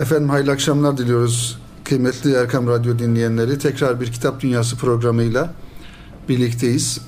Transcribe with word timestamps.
Efendim 0.00 0.28
hayırlı 0.28 0.50
akşamlar 0.50 0.98
diliyoruz 0.98 1.58
kıymetli 1.84 2.32
Erkam 2.32 2.66
Radyo 2.66 2.98
dinleyenleri. 2.98 3.58
Tekrar 3.58 4.00
bir 4.00 4.12
Kitap 4.12 4.40
Dünyası 4.40 4.76
programıyla 4.76 5.52
birlikteyiz. 6.28 7.00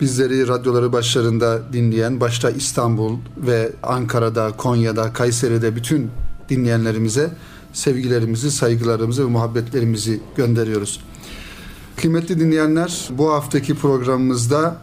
Bizleri 0.00 0.48
radyoları 0.48 0.92
başlarında 0.92 1.72
dinleyen, 1.72 2.20
başta 2.20 2.50
İstanbul 2.50 3.18
ve 3.36 3.72
Ankara'da, 3.82 4.52
Konya'da, 4.56 5.12
Kayseri'de 5.12 5.76
bütün 5.76 6.10
dinleyenlerimize 6.48 7.30
sevgilerimizi, 7.72 8.50
saygılarımızı 8.50 9.24
ve 9.24 9.30
muhabbetlerimizi 9.30 10.20
gönderiyoruz. 10.36 11.00
Kıymetli 11.96 12.40
dinleyenler, 12.40 13.08
bu 13.10 13.32
haftaki 13.32 13.74
programımızda 13.74 14.76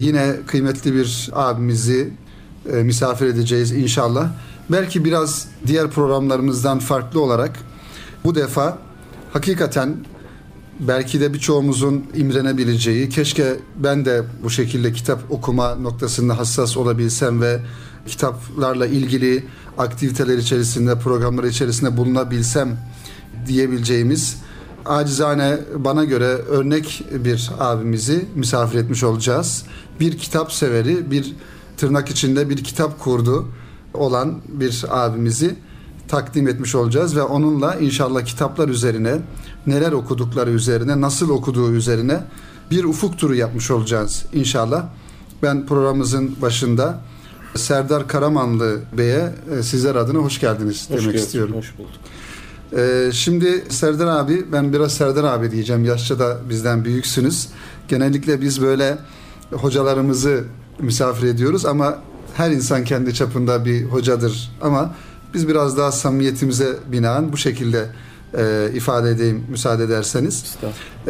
yine 0.00 0.36
kıymetli 0.46 0.94
bir 0.94 1.30
abimizi 1.32 2.12
e, 2.72 2.76
misafir 2.76 3.26
edeceğiz 3.26 3.72
inşallah. 3.72 4.28
Belki 4.70 5.04
biraz 5.04 5.48
diğer 5.66 5.90
programlarımızdan 5.90 6.78
farklı 6.78 7.20
olarak 7.20 7.58
bu 8.24 8.34
defa 8.34 8.78
hakikaten 9.32 9.96
belki 10.80 11.20
de 11.20 11.34
birçoğumuzun 11.34 12.04
imrenebileceği, 12.14 13.08
keşke 13.08 13.56
ben 13.76 14.04
de 14.04 14.22
bu 14.42 14.50
şekilde 14.50 14.92
kitap 14.92 15.20
okuma 15.30 15.74
noktasında 15.74 16.38
hassas 16.38 16.76
olabilsem 16.76 17.40
ve 17.40 17.60
kitaplarla 18.06 18.86
ilgili 18.86 19.44
aktiviteler 19.78 20.38
içerisinde, 20.38 20.98
programlar 20.98 21.44
içerisinde 21.44 21.96
bulunabilsem 21.96 22.76
diyebileceğimiz 23.46 24.36
acizane 24.84 25.58
bana 25.76 26.04
göre 26.04 26.24
örnek 26.24 27.04
bir 27.24 27.50
abimizi 27.58 28.26
misafir 28.34 28.78
etmiş 28.78 29.04
olacağız. 29.04 29.64
Bir 30.00 30.18
kitap 30.18 30.52
severi, 30.52 31.10
bir 31.10 31.34
tırnak 31.76 32.10
içinde 32.10 32.50
bir 32.50 32.64
kitap 32.64 33.00
kurdu 33.00 33.48
olan 33.94 34.40
bir 34.48 34.84
abimizi 34.90 35.56
takdim 36.08 36.48
etmiş 36.48 36.74
olacağız 36.74 37.16
ve 37.16 37.22
onunla 37.22 37.74
inşallah 37.74 38.24
kitaplar 38.24 38.68
üzerine, 38.68 39.18
neler 39.66 39.92
okudukları 39.92 40.50
üzerine, 40.50 41.00
nasıl 41.00 41.30
okuduğu 41.30 41.72
üzerine 41.72 42.20
bir 42.70 42.84
ufuk 42.84 43.18
turu 43.18 43.34
yapmış 43.34 43.70
olacağız 43.70 44.24
inşallah. 44.32 44.84
Ben 45.42 45.66
programımızın 45.66 46.36
başında 46.42 47.00
Serdar 47.54 48.08
Karamanlı 48.08 48.80
Bey'e 48.98 49.34
e, 49.58 49.62
sizler 49.62 49.94
adına 49.94 50.18
hoş 50.18 50.40
geldiniz 50.40 50.90
hoş 50.90 50.90
demek 50.90 51.04
geldin, 51.04 51.18
istiyorum. 51.18 51.54
Hoş 51.56 51.78
bulduk. 51.78 51.90
Ee, 52.76 53.10
şimdi 53.12 53.64
Serdar 53.68 54.06
abi, 54.06 54.52
ben 54.52 54.72
biraz 54.72 54.92
Serdar 54.92 55.24
abi 55.24 55.50
diyeceğim. 55.50 55.84
Yaşça 55.84 56.18
da 56.18 56.36
bizden 56.48 56.84
büyüksünüz. 56.84 57.48
Genellikle 57.88 58.40
biz 58.40 58.62
böyle 58.62 58.98
hocalarımızı 59.52 60.44
misafir 60.78 61.26
ediyoruz 61.26 61.66
ama 61.66 61.98
her 62.34 62.50
insan 62.50 62.84
kendi 62.84 63.14
çapında 63.14 63.64
bir 63.64 63.84
hocadır. 63.84 64.50
Ama 64.60 64.94
biz 65.34 65.48
biraz 65.48 65.78
daha 65.78 65.92
samimiyetimize 65.92 66.76
binaen 66.92 67.32
bu 67.32 67.36
şekilde 67.36 67.86
e, 68.38 68.70
ifade 68.74 69.10
edeyim 69.10 69.44
müsaade 69.48 69.84
ederseniz. 69.84 70.56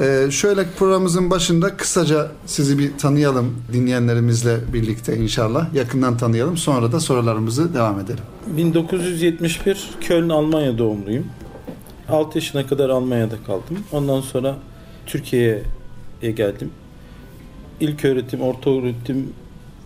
E, 0.00 0.30
şöyle 0.30 0.64
programımızın 0.78 1.30
başında 1.30 1.76
kısaca 1.76 2.30
sizi 2.46 2.78
bir 2.78 2.98
tanıyalım 2.98 3.54
dinleyenlerimizle 3.72 4.56
birlikte 4.72 5.16
inşallah. 5.16 5.74
Yakından 5.74 6.16
tanıyalım 6.16 6.56
sonra 6.56 6.92
da 6.92 7.00
sorularımızı 7.00 7.74
devam 7.74 8.00
edelim. 8.00 8.24
1971 8.46 9.90
Köln 10.00 10.28
Almanya 10.28 10.78
doğumluyum. 10.78 11.26
6 12.08 12.38
yaşına 12.38 12.66
kadar 12.66 12.90
Almanya'da 12.90 13.36
kaldım. 13.46 13.78
Ondan 13.92 14.20
sonra 14.20 14.56
Türkiye'ye 15.06 16.30
geldim. 16.30 16.70
İlk 17.80 18.04
öğretim, 18.04 18.40
orta 18.40 18.70
öğretim 18.70 19.32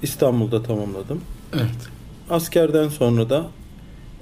İstanbul'da 0.02 0.62
tamamladım. 0.62 1.20
Evet. 1.54 1.88
Askerden 2.30 2.88
sonra 2.88 3.30
da 3.30 3.46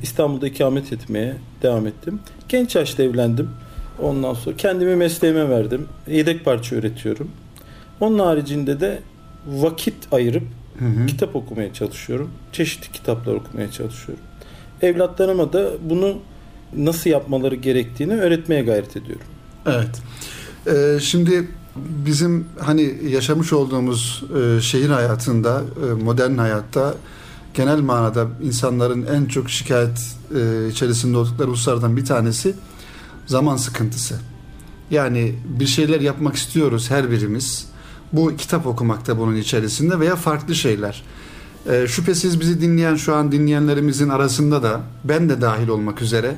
İstanbul'da 0.02 0.46
ikamet 0.48 0.92
etmeye 0.92 1.36
devam 1.62 1.86
ettim. 1.86 2.20
Genç 2.48 2.74
yaşta 2.76 3.02
evlendim. 3.02 3.50
Ondan 4.02 4.34
sonra 4.34 4.56
kendimi 4.56 4.96
mesleğime 4.96 5.48
verdim. 5.48 5.88
Yedek 6.08 6.44
parça 6.44 6.76
üretiyorum. 6.76 7.30
Onun 8.00 8.18
haricinde 8.18 8.80
de 8.80 9.02
vakit 9.46 9.94
ayırıp 10.12 10.42
Hı 10.78 10.84
hı. 10.84 11.06
kitap 11.06 11.36
okumaya 11.36 11.72
çalışıyorum. 11.72 12.30
Çeşitli 12.52 12.92
kitaplar 12.92 13.34
okumaya 13.34 13.70
çalışıyorum. 13.70 14.24
Evlatlarıma 14.82 15.52
da 15.52 15.70
bunu 15.82 16.18
nasıl 16.76 17.10
yapmaları 17.10 17.54
gerektiğini 17.54 18.14
öğretmeye 18.14 18.62
gayret 18.62 18.96
ediyorum. 18.96 19.26
Evet. 19.66 20.02
Ee, 20.66 21.00
şimdi 21.00 21.48
bizim 21.76 22.46
hani 22.60 22.94
yaşamış 23.08 23.52
olduğumuz 23.52 24.24
e, 24.36 24.60
şehir 24.60 24.90
hayatında, 24.90 25.62
e, 25.90 26.02
modern 26.02 26.38
hayatta 26.38 26.94
genel 27.54 27.80
manada 27.80 28.26
insanların 28.42 29.06
en 29.06 29.24
çok 29.24 29.50
şikayet 29.50 30.16
e, 30.36 30.68
içerisinde 30.68 31.16
oldukları 31.16 31.50
hususlardan 31.50 31.96
bir 31.96 32.04
tanesi 32.04 32.54
zaman 33.26 33.56
sıkıntısı. 33.56 34.14
Yani 34.90 35.34
bir 35.58 35.66
şeyler 35.66 36.00
yapmak 36.00 36.36
istiyoruz 36.36 36.90
her 36.90 37.10
birimiz. 37.10 37.66
Bu 38.12 38.36
kitap 38.36 38.66
okumak 38.66 39.06
da 39.06 39.18
bunun 39.18 39.36
içerisinde 39.36 40.00
veya 40.00 40.16
farklı 40.16 40.54
şeyler. 40.54 41.02
E, 41.70 41.86
şüphesiz 41.88 42.40
bizi 42.40 42.60
dinleyen 42.60 42.94
şu 42.94 43.14
an 43.14 43.32
dinleyenlerimizin 43.32 44.08
arasında 44.08 44.62
da 44.62 44.80
ben 45.04 45.28
de 45.28 45.40
dahil 45.40 45.68
olmak 45.68 46.02
üzere 46.02 46.36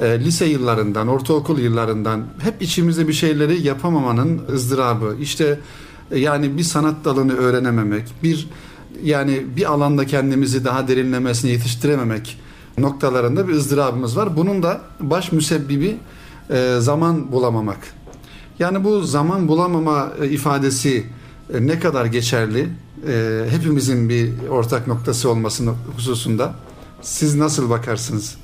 e, 0.00 0.20
lise 0.20 0.46
yıllarından, 0.46 1.08
ortaokul 1.08 1.58
yıllarından 1.58 2.24
hep 2.38 2.62
içimizde 2.62 3.08
bir 3.08 3.12
şeyleri 3.12 3.66
yapamamanın 3.66 4.42
ızdırabı. 4.52 5.16
İşte 5.20 5.60
e, 6.10 6.18
yani 6.18 6.56
bir 6.58 6.62
sanat 6.62 7.04
dalını 7.04 7.36
öğrenememek, 7.36 8.04
bir 8.22 8.48
yani 9.02 9.46
bir 9.56 9.72
alanda 9.72 10.06
kendimizi 10.06 10.64
daha 10.64 10.88
derinlemesine 10.88 11.50
yetiştirememek 11.50 12.38
noktalarında 12.78 13.48
bir 13.48 13.52
ızdırabımız 13.52 14.16
var. 14.16 14.36
Bunun 14.36 14.62
da 14.62 14.80
baş 15.00 15.32
müsebbibi 15.32 15.96
e, 16.50 16.76
zaman 16.80 17.32
bulamamak. 17.32 17.78
Yani 18.58 18.84
bu 18.84 19.02
zaman 19.02 19.48
bulamama 19.48 20.12
e, 20.22 20.28
ifadesi 20.28 21.06
e, 21.54 21.66
ne 21.66 21.80
kadar 21.80 22.04
geçerli? 22.04 22.68
E, 23.08 23.44
hepimizin 23.50 24.08
bir 24.08 24.48
ortak 24.48 24.86
noktası 24.86 25.30
olmasının 25.30 25.74
hususunda. 25.96 26.54
Siz 27.02 27.34
nasıl 27.34 27.70
bakarsınız? 27.70 28.36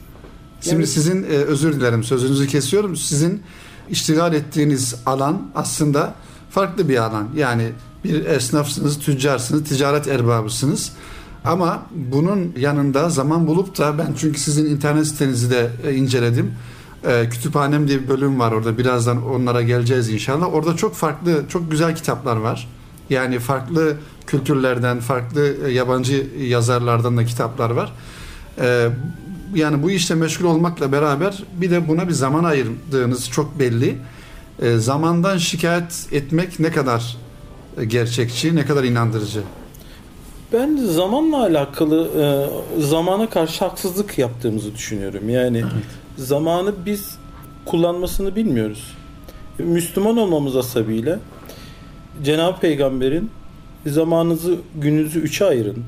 Şimdi 0.62 0.74
Yani- 0.74 0.86
sizin 0.86 1.22
e, 1.22 1.26
özür 1.26 1.72
dilerim 1.72 2.04
sözünüzü 2.04 2.46
kesiyorum. 2.46 2.96
Sizin 2.96 3.42
iştigal 3.90 4.34
ettiğiniz 4.34 4.94
alan 5.06 5.42
aslında 5.54 6.14
farklı 6.50 6.88
bir 6.88 6.96
alan. 6.96 7.28
Yani 7.36 7.72
bir 8.04 8.24
esnafsınız, 8.26 8.98
tüccarsınız, 8.98 9.64
ticaret 9.68 10.08
erbabısınız. 10.08 10.92
Ama 11.44 11.82
bunun 11.94 12.52
yanında 12.58 13.10
zaman 13.10 13.46
bulup 13.46 13.78
da 13.78 13.98
ben 13.98 14.14
çünkü 14.18 14.40
sizin 14.40 14.66
internet 14.66 15.06
sitenizi 15.06 15.50
de 15.50 15.70
e, 15.86 15.94
inceledim. 15.94 16.54
E, 17.04 17.28
kütüphanem 17.28 17.88
diye 17.88 18.02
bir 18.02 18.08
bölüm 18.08 18.40
var 18.40 18.52
orada. 18.52 18.78
Birazdan 18.78 19.26
onlara 19.30 19.62
geleceğiz 19.62 20.08
inşallah. 20.08 20.54
Orada 20.54 20.76
çok 20.76 20.94
farklı, 20.94 21.42
çok 21.48 21.70
güzel 21.70 21.96
kitaplar 21.96 22.36
var. 22.36 22.68
Yani 23.10 23.38
farklı 23.38 23.96
kültürlerden, 24.26 25.00
farklı 25.00 25.56
e, 25.66 25.70
yabancı 25.70 26.26
yazarlardan 26.38 27.16
da 27.16 27.24
kitaplar 27.24 27.70
var. 27.70 27.92
Yani 29.54 29.82
bu 29.82 29.90
işte 29.90 30.14
meşgul 30.14 30.44
olmakla 30.44 30.92
beraber 30.92 31.42
bir 31.52 31.70
de 31.70 31.88
buna 31.88 32.08
bir 32.08 32.12
zaman 32.12 32.44
ayırdığınız 32.44 33.30
çok 33.30 33.58
belli. 33.58 33.98
E, 34.62 34.76
zamandan 34.76 35.38
şikayet 35.38 36.08
etmek 36.12 36.60
ne 36.60 36.70
kadar 36.70 37.16
e, 37.78 37.84
gerçekçi, 37.84 38.56
ne 38.56 38.66
kadar 38.66 38.84
inandırıcı. 38.84 39.40
Ben 40.52 40.76
zamanla 40.76 41.42
alakalı 41.42 42.08
e, 42.78 42.82
zamana 42.82 43.30
karşı 43.30 43.64
haksızlık 43.64 44.18
yaptığımızı 44.18 44.74
düşünüyorum. 44.74 45.28
Yani 45.28 45.64
zamanı 46.16 46.74
biz 46.86 47.16
kullanmasını 47.64 48.36
bilmiyoruz. 48.36 48.94
Müslüman 49.58 50.16
olmamız 50.16 50.56
asabıyla 50.56 51.18
Cenab-ı 52.24 52.60
Peygamber'in 52.60 53.30
zamanınızı 53.86 54.56
gününüzü 54.80 55.18
üçe 55.20 55.44
ayırın. 55.44 55.84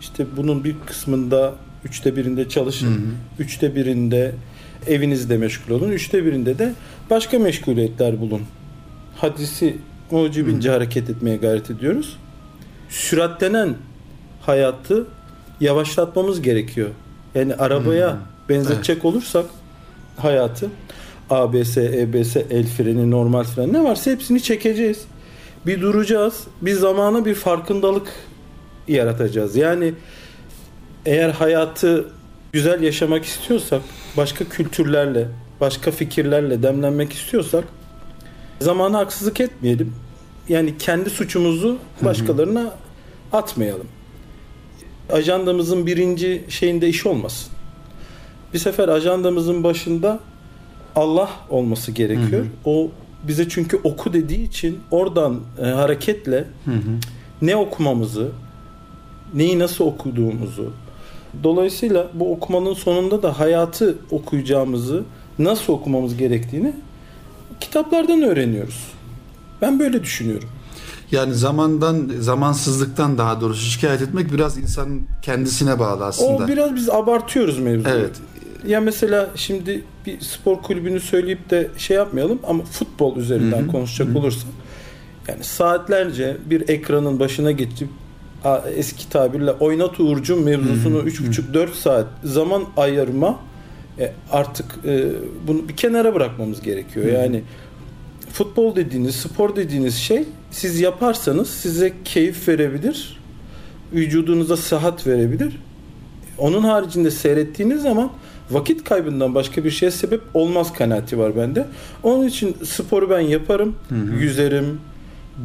İşte 0.00 0.26
bunun 0.36 0.64
bir 0.64 0.76
kısmında 0.86 1.54
üçte 1.84 2.16
birinde 2.16 2.48
çalışın. 2.48 2.86
Hı 2.86 2.90
hı. 2.94 3.42
Üçte 3.42 3.74
birinde 3.74 4.32
evinizde 4.86 5.36
meşgul 5.36 5.74
olun. 5.74 5.90
Üçte 5.90 6.24
birinde 6.24 6.58
de 6.58 6.72
başka 7.10 7.38
meşguliyetler 7.38 8.20
bulun. 8.20 8.42
Hadisi 9.16 9.76
mucibince 10.10 10.70
hareket 10.70 11.10
etmeye 11.10 11.36
gayret 11.36 11.70
ediyoruz. 11.70 12.16
Süratlenen 12.88 13.74
hayatı 14.40 15.06
yavaşlatmamız 15.60 16.42
gerekiyor. 16.42 16.88
Yani 17.34 17.54
arabaya 17.54 18.12
Hmm. 18.12 18.18
benzetecek 18.48 19.04
olursak 19.04 19.44
hayatı 20.16 20.70
ABS, 21.30 21.76
EBS, 21.76 22.36
el 22.36 22.66
freni, 22.66 23.10
normal 23.10 23.44
fren 23.44 23.72
ne 23.72 23.84
varsa 23.84 24.10
hepsini 24.10 24.42
çekeceğiz. 24.42 25.04
Bir 25.66 25.80
duracağız. 25.80 26.40
Bir 26.62 26.72
zamana 26.74 27.24
bir 27.24 27.34
farkındalık 27.34 28.08
yaratacağız. 28.88 29.56
Yani 29.56 29.94
eğer 31.06 31.30
hayatı 31.30 32.08
güzel 32.52 32.82
yaşamak 32.82 33.24
istiyorsak, 33.24 33.82
başka 34.16 34.44
kültürlerle, 34.44 35.28
başka 35.60 35.90
fikirlerle 35.90 36.62
demlenmek 36.62 37.12
istiyorsak 37.12 37.64
zamana 38.60 38.98
haksızlık 38.98 39.40
etmeyelim. 39.40 39.94
Yani 40.48 40.78
kendi 40.78 41.10
suçumuzu 41.10 41.78
başkalarına 42.02 42.74
atmayalım. 43.32 43.86
Ajandamızın 45.12 45.86
birinci 45.86 46.44
şeyinde 46.48 46.88
iş 46.88 47.06
olmasın. 47.06 47.52
bir 48.54 48.58
sefer 48.58 48.88
ajandamızın 48.88 49.64
başında 49.64 50.20
Allah 50.96 51.30
olması 51.50 51.92
gerekiyor. 51.92 52.42
Hı 52.42 52.44
hı. 52.44 52.70
O 52.70 52.90
bize 53.22 53.48
çünkü 53.48 53.80
oku 53.84 54.12
dediği 54.12 54.44
için 54.44 54.78
oradan 54.90 55.40
e, 55.62 55.64
hareketle 55.64 56.44
Hı 56.64 56.70
hı. 56.70 56.98
ne 57.42 57.56
okumamızı, 57.56 58.28
neyi 59.34 59.58
nasıl 59.58 59.84
okuduğumuzu, 59.84 60.72
dolayısıyla 61.42 62.10
bu 62.14 62.32
okumanın 62.32 62.74
sonunda 62.74 63.22
da 63.22 63.38
hayatı 63.38 63.98
okuyacağımızı, 64.10 65.02
nasıl 65.38 65.72
okumamız 65.72 66.16
gerektiğini 66.16 66.72
kitaplardan 67.60 68.22
öğreniyoruz. 68.22 68.92
Ben 69.62 69.80
böyle 69.80 70.02
düşünüyorum. 70.02 70.48
Yani 71.12 71.34
zamandan, 71.34 72.10
zamansızlıktan 72.20 73.18
daha 73.18 73.40
doğrusu 73.40 73.70
şikayet 73.70 74.02
etmek 74.02 74.32
biraz 74.32 74.58
insanın 74.58 75.02
kendisine 75.22 75.78
bağlı 75.78 76.04
aslında. 76.04 76.44
O 76.44 76.48
biraz 76.48 76.74
biz 76.74 76.90
abartıyoruz 76.90 77.58
mevzuyu. 77.58 77.94
Evet. 77.94 78.16
Ya 78.66 78.80
mesela 78.80 79.30
şimdi 79.34 79.84
bir 80.06 80.20
spor 80.20 80.62
kulübünü 80.62 81.00
söyleyip 81.00 81.50
de 81.50 81.68
şey 81.76 81.96
yapmayalım 81.96 82.38
ama 82.46 82.64
futbol 82.64 83.16
üzerinden 83.16 83.60
Hı 83.60 83.62
hı. 83.62 83.68
konuşacak 83.68 84.08
Hı 84.08 84.12
hı. 84.12 84.18
olursak 84.18 84.48
yani 85.28 85.44
saatlerce 85.44 86.36
bir 86.50 86.68
ekranın 86.68 87.20
başına 87.20 87.50
geçip 87.50 87.88
eski 88.76 89.08
tabirle 89.10 89.50
oynat 89.50 90.00
Uğur'cum 90.00 90.44
mevzusunu 90.44 90.98
Hı 90.98 91.02
hı. 91.02 91.08
3,5-4 91.08 91.74
saat 91.74 92.06
zaman 92.24 92.64
ayırma 92.76 93.38
e, 93.98 94.12
artık 94.32 94.66
e, 94.84 95.04
bunu 95.46 95.68
bir 95.68 95.76
kenara 95.76 96.14
bırakmamız 96.14 96.62
gerekiyor. 96.62 97.06
Hı. 97.06 97.10
Yani 97.10 97.42
futbol 98.32 98.76
dediğiniz, 98.76 99.14
spor 99.14 99.56
dediğiniz 99.56 99.94
şey 99.94 100.24
siz 100.50 100.80
yaparsanız 100.80 101.50
size 101.50 101.92
keyif 102.04 102.48
verebilir, 102.48 103.20
vücudunuza 103.92 104.56
sıhhat 104.56 105.06
verebilir. 105.06 105.58
Onun 106.38 106.62
haricinde 106.62 107.10
seyrettiğiniz 107.10 107.82
zaman 107.82 108.10
vakit 108.50 108.84
kaybından 108.84 109.34
başka 109.34 109.64
bir 109.64 109.70
şeye 109.70 109.90
sebep 109.90 110.20
olmaz 110.34 110.72
kanaati 110.72 111.18
var 111.18 111.36
bende. 111.36 111.66
Onun 112.02 112.26
için 112.26 112.56
sporu 112.64 113.10
ben 113.10 113.20
yaparım, 113.20 113.74
Hı 113.88 113.94
hı. 113.94 114.14
yüzerim, 114.20 114.80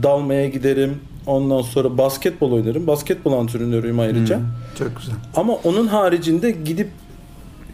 dalmaya 0.04 0.48
giderim. 0.48 1.00
Ondan 1.28 1.62
sonra 1.62 1.98
basketbol 1.98 2.52
oynarım. 2.52 2.88
Basketbol 2.88 3.34
antrenörüyüm 3.34 4.00
ayrıca. 4.00 4.38
Hı, 4.38 4.42
Çok 4.80 4.98
güzel. 4.98 5.16
Ama 5.36 5.54
onun 5.54 5.88
haricinde 5.88 6.52
gidip 6.52 6.88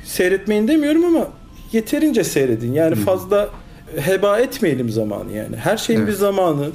seyretmeyin 0.04 0.68
demiyorum 0.68 1.06
ama 1.06 1.28
yeterince 1.72 2.24
seyredin. 2.24 2.74
Yani 2.74 2.96
Hı. 2.96 3.00
fazla 3.00 3.50
heba 3.96 4.40
etmeyelim 4.40 4.90
zamanı 4.90 5.31
yani. 5.31 5.56
Her 5.56 5.78
şeyin 5.78 6.00
Evet. 6.00 6.10
bir 6.10 6.13
zamanı. 6.13 6.68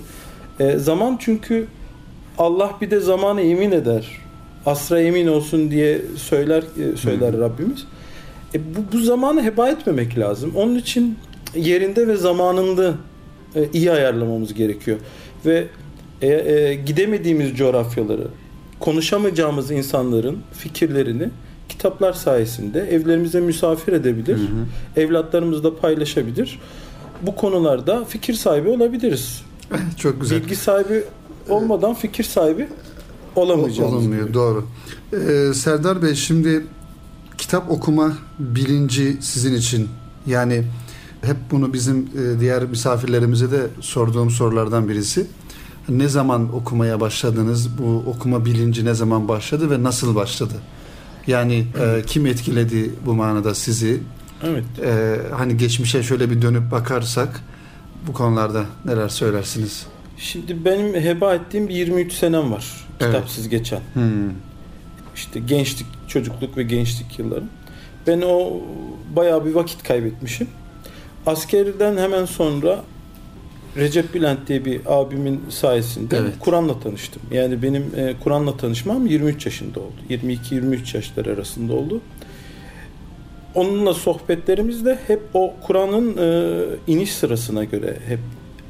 E, 0.61 0.79
zaman 0.79 1.17
çünkü 1.21 1.67
Allah 2.39 2.71
bir 2.81 2.91
de 2.91 3.01
zamanı 3.01 3.41
emin 3.41 3.73
eder. 3.73 4.09
Asra 4.67 5.01
emin 5.01 5.27
olsun 5.27 5.71
diye 5.71 6.03
söyler 6.17 6.63
e, 6.63 6.97
söyler 6.97 7.33
Hı. 7.35 7.41
Rabbimiz. 7.41 7.85
E, 8.55 8.59
bu, 8.77 8.93
bu 8.93 8.99
zamanı 9.03 9.43
heba 9.45 9.69
etmemek 9.69 10.19
lazım. 10.19 10.53
Onun 10.57 10.75
için 10.79 11.19
yerinde 11.57 12.09
ve 12.09 12.17
zamanında 12.17 12.95
e, 13.57 13.69
iyi 13.73 13.93
ayarlamamız 13.93 14.55
gerekiyor. 14.55 14.97
Ve 15.47 15.67
e, 16.23 16.29
e, 16.29 16.75
gidemediğimiz 16.75 17.57
coğrafyaları, 17.57 18.29
konuşamayacağımız 18.81 19.71
insanların 19.71 20.39
fikirlerini 20.53 21.31
kitaplar 21.69 22.13
sayesinde 22.13 22.81
evlerimize 22.81 23.41
misafir 23.41 23.93
edebilir, 23.93 24.37
Hı 24.37 24.43
hı. 24.43 25.01
evlatlarımızla 25.01 25.77
paylaşabilir. 25.77 26.61
Bu 27.23 27.37
konularda 27.37 28.05
fikir 28.05 28.35
sahibi 28.35 28.69
olabiliriz. 28.69 29.43
Çok 29.97 30.21
güzel. 30.21 30.41
Bilgi 30.41 30.57
sahibi 30.57 31.05
olmadan 31.49 31.95
fikir 31.95 32.25
sahibi 32.25 32.69
olamayacağız. 33.37 33.93
Olunmuyor, 33.93 34.35
doğru. 34.35 34.65
Ee, 35.13 35.55
Serdar 35.55 36.03
Bey 36.03 36.15
şimdi 36.15 36.67
kitap 37.39 37.71
okuma 37.71 38.13
bilinci 38.39 39.17
sizin 39.21 39.55
için 39.55 39.89
yani 40.27 40.65
hep 41.23 41.37
bunu 41.51 41.73
bizim 41.73 41.99
e, 41.99 42.41
diğer 42.41 42.63
misafirlerimize 42.65 43.51
de 43.51 43.67
sorduğum 43.81 44.31
sorulardan 44.31 44.89
birisi. 44.89 45.27
Ne 45.89 46.09
zaman 46.09 46.55
okumaya 46.55 47.01
başladınız? 47.01 47.79
Bu 47.79 48.11
okuma 48.11 48.45
bilinci 48.45 48.85
ne 48.85 48.95
zaman 48.95 49.29
başladı 49.29 49.71
ve 49.71 49.83
nasıl 49.83 50.15
başladı? 50.15 50.55
Yani 51.27 51.67
e, 51.81 52.03
kim 52.07 52.27
etkiledi 52.27 52.91
bu 53.07 53.15
manada 53.15 53.55
sizi? 53.55 54.01
Evet. 54.43 54.65
E, 54.85 55.17
hani 55.37 55.57
geçmişe 55.57 56.03
şöyle 56.03 56.31
bir 56.31 56.43
dönüp 56.43 56.71
bakarsak 56.71 57.41
bu 58.07 58.13
konularda 58.13 58.65
neler 58.85 59.09
söylersiniz? 59.09 59.87
Şimdi 60.19 60.65
benim 60.65 60.95
heba 60.95 61.35
ettiğim 61.35 61.69
bir 61.69 61.75
23 61.75 62.13
senem 62.13 62.53
var. 62.53 62.87
Evet. 63.01 63.13
Kitapsız 63.13 63.49
geçen. 63.49 63.81
Hmm. 63.95 64.31
İşte 65.15 65.41
gençlik, 65.41 65.87
çocukluk 66.09 66.57
ve 66.57 66.63
gençlik 66.63 67.19
yıllarım. 67.19 67.49
Ben 68.07 68.23
o 68.27 68.61
bayağı 69.17 69.45
bir 69.45 69.55
vakit 69.55 69.83
kaybetmişim. 69.83 70.49
Askerden 71.27 71.97
hemen 71.97 72.25
sonra 72.25 72.85
Recep 73.77 74.15
Bülent 74.15 74.49
diye 74.49 74.65
bir 74.65 74.81
abimin 74.87 75.41
sayesinde 75.49 76.17
Evet. 76.17 76.33
Kur'an'la 76.41 76.81
tanıştım. 76.81 77.23
Yani 77.33 77.63
benim 77.63 77.83
e, 77.97 78.15
Kur'an'la 78.25 78.57
tanışmam 78.57 79.07
23 79.07 79.47
yaşında 79.47 79.81
oldu. 79.81 79.93
22-23 80.11 80.97
yaşlar 80.97 81.27
arasında 81.27 81.73
oldu. 81.73 82.01
Onunla 83.55 83.95
sohbetlerimiz 83.95 84.85
de 84.85 84.99
hep 85.07 85.21
o 85.35 85.55
Kur'an'ın 85.67 86.17
e, 86.19 86.53
iniş 86.87 87.13
sırasına 87.15 87.65
göre 87.65 87.97
hep 88.09 88.19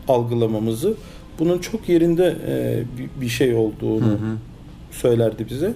algılamamızı 0.09 0.95
bunun 1.39 1.59
çok 1.59 1.89
yerinde 1.89 2.37
e, 2.49 2.83
bir- 3.21 3.29
şey 3.29 3.55
olduğunu 3.55 4.07
Hı 4.07 4.13
hı. 4.13 4.37
söylerdi 4.91 5.47
bize. 5.51 5.73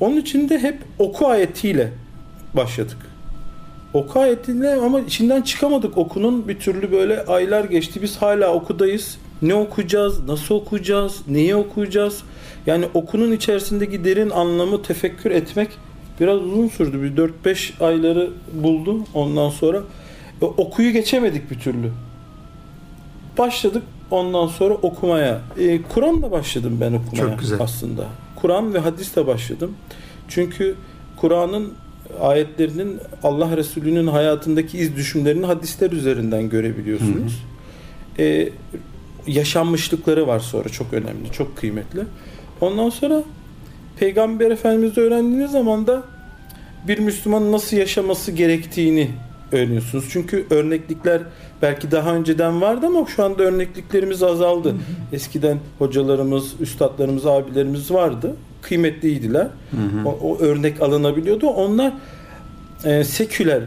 Onun 0.00 0.16
için 0.16 0.48
de 0.48 0.58
hep 0.58 0.78
oku 0.98 1.26
ayetiyle 1.26 1.92
başladık. 2.54 2.96
Oku 3.94 4.20
ayetiyle 4.20 4.74
ama 4.74 5.00
içinden 5.00 5.42
çıkamadık 5.42 5.98
okunun 5.98 6.48
bir 6.48 6.58
türlü 6.58 6.92
böyle 6.92 7.24
aylar 7.24 7.64
geçti. 7.64 8.02
Biz 8.02 8.16
hala 8.16 8.52
okudayız. 8.54 9.18
Ne 9.42 9.54
okuyacağız? 9.54 10.28
Nasıl 10.28 10.54
okuyacağız? 10.54 11.16
Neyi 11.28 11.54
okuyacağız? 11.54 12.22
Yani 12.66 12.84
okunun 12.94 13.32
içerisindeki 13.32 14.04
derin 14.04 14.30
anlamı 14.30 14.82
tefekkür 14.82 15.30
etmek 15.30 15.68
biraz 16.20 16.36
uzun 16.40 16.68
sürdü. 16.68 17.02
Bir 17.02 17.22
4-5 17.44 17.84
ayları 17.84 18.30
buldu 18.52 19.04
ondan 19.14 19.50
sonra. 19.50 19.82
E, 20.42 20.44
okuyu 20.44 20.92
geçemedik 20.92 21.50
bir 21.50 21.58
türlü. 21.58 21.90
Başladık 23.38 23.82
ondan 24.10 24.46
sonra 24.46 24.74
okumaya. 24.74 25.40
E, 25.58 25.82
Kur'an'la 25.82 26.30
başladım 26.30 26.78
ben 26.80 26.92
okumaya 26.92 27.30
Çok 27.30 27.38
güzel. 27.38 27.58
aslında. 27.60 28.06
Kur'an 28.36 28.74
ve 28.74 28.78
hadisle 28.78 29.26
başladım. 29.26 29.74
Çünkü 30.28 30.74
Kur'an'ın 31.16 31.72
ayetlerinin 32.20 32.98
Allah 33.22 33.56
Resulü'nün 33.56 34.06
hayatındaki 34.06 34.78
iz 34.78 34.96
düşümlerini 34.96 35.46
hadisler 35.46 35.90
üzerinden 35.90 36.48
görebiliyorsunuz. 36.48 37.44
E, 38.18 38.48
yaşanmışlıkları 39.26 40.26
var 40.26 40.40
sonra 40.40 40.68
çok 40.68 40.92
önemli, 40.92 41.32
çok 41.32 41.56
kıymetli. 41.56 42.00
Ondan 42.60 42.90
sonra 42.90 43.22
Peygamber 43.98 44.50
Efendimiz'i 44.50 45.00
öğrendiğiniz 45.00 45.50
zaman 45.50 45.86
da 45.86 46.02
bir 46.88 46.98
Müslümanın 46.98 47.52
nasıl 47.52 47.76
yaşaması 47.76 48.32
gerektiğini 48.32 49.10
öğreniyorsunuz. 49.52 50.04
Çünkü 50.10 50.46
örneklikler 50.50 51.22
belki 51.62 51.90
daha 51.90 52.14
önceden 52.14 52.60
vardı 52.60 52.86
ama 52.86 53.06
şu 53.06 53.24
anda 53.24 53.42
örnekliklerimiz 53.42 54.22
azaldı. 54.22 54.74
Eskiden 55.12 55.58
hocalarımız, 55.78 56.54
üstadlarımız, 56.60 57.26
abilerimiz 57.26 57.90
vardı. 57.90 58.36
Kıymetliydiler. 58.68 59.46
Hı 59.70 59.76
hı. 59.76 60.08
O, 60.08 60.10
o 60.10 60.38
örnek 60.38 60.82
alınabiliyordu. 60.82 61.46
Onlar 61.46 61.92
e, 62.84 63.04
seküler 63.04 63.62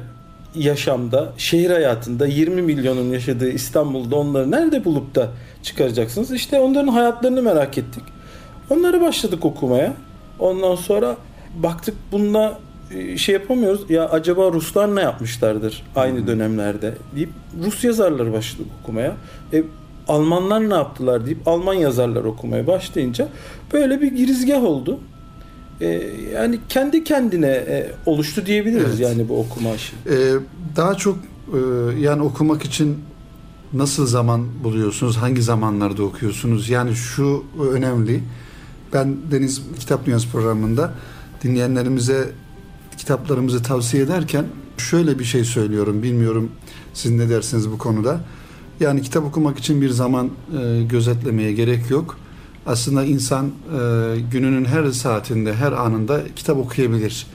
yaşamda, 0.55 1.33
şehir 1.37 1.69
hayatında 1.69 2.27
20 2.27 2.61
milyonun 2.61 3.09
yaşadığı 3.09 3.49
İstanbul'da 3.49 4.15
onları 4.15 4.51
nerede 4.51 4.85
bulup 4.85 5.15
da 5.15 5.29
çıkaracaksınız? 5.63 6.31
İşte 6.31 6.59
onların 6.59 6.87
hayatlarını 6.87 7.41
merak 7.41 7.77
ettik. 7.77 8.03
Onları 8.69 9.01
başladık 9.01 9.45
okumaya. 9.45 9.93
Ondan 10.39 10.75
sonra 10.75 11.17
baktık 11.55 11.95
bununla 12.11 12.59
e, 12.91 13.17
şey 13.17 13.33
yapamıyoruz. 13.33 13.89
Ya 13.89 14.09
acaba 14.09 14.51
Ruslar 14.51 14.95
ne 14.95 15.01
yapmışlardır 15.01 15.83
aynı 15.95 16.27
dönemlerde 16.27 16.93
deyip 17.15 17.29
Rus 17.65 17.83
yazarları 17.83 18.33
başladık 18.33 18.67
okumaya. 18.81 19.15
E, 19.53 19.63
Almanlar 20.07 20.69
ne 20.69 20.73
yaptılar 20.73 21.25
deyip 21.25 21.47
Alman 21.47 21.73
yazarlar 21.73 22.23
okumaya 22.23 22.67
başlayınca 22.67 23.27
böyle 23.73 24.01
bir 24.01 24.11
girizgah 24.11 24.63
oldu. 24.63 24.99
E, 25.81 25.87
yani 26.33 26.59
kendi 26.69 27.03
kendine 27.03 27.47
e, 27.47 27.91
oluştu 28.05 28.45
diyebiliriz 28.45 28.85
Evet. 28.87 28.99
yani 28.99 29.29
bu 29.29 29.39
okuma 29.39 29.69
işi. 29.69 29.93
Ee, 30.09 30.33
daha 30.75 30.95
çok 30.95 31.17
e, 31.53 31.59
yani 31.99 32.21
okumak 32.21 32.65
için 32.65 32.97
nasıl 33.73 34.07
zaman 34.07 34.47
buluyorsunuz? 34.63 35.17
Hangi 35.17 35.41
zamanlarda 35.41 36.03
okuyorsunuz? 36.03 36.69
Yani 36.69 36.95
şu 36.95 37.43
önemli. 37.71 38.23
Ben 38.93 39.15
Deniz 39.31 39.61
Kitap 39.79 40.05
Dünyası 40.05 40.29
programında 40.29 40.93
dinleyenlerimize 41.43 42.29
kitaplarımızı 42.97 43.63
tavsiye 43.63 44.03
ederken 44.03 44.45
şöyle 44.77 45.19
bir 45.19 45.23
şey 45.23 45.43
söylüyorum. 45.43 46.03
Bilmiyorum 46.03 46.51
siz 46.93 47.11
ne 47.11 47.29
dersiniz 47.29 47.71
bu 47.71 47.77
konuda. 47.77 48.21
Yani 48.81 49.01
kitap 49.01 49.23
okumak 49.23 49.59
için 49.59 49.81
bir 49.81 49.89
zaman 49.89 50.29
e, 50.61 50.83
gözetlemeye 50.83 51.53
gerek 51.53 51.89
yok. 51.89 52.17
Aslında 52.65 53.03
insan 53.03 53.45
e, 53.45 53.49
gününün 54.31 54.65
her 54.65 54.91
saatinde, 54.91 55.53
her 55.53 55.71
anında 55.71 56.21
kitap 56.35 56.57
okuyabilir. 56.57 57.27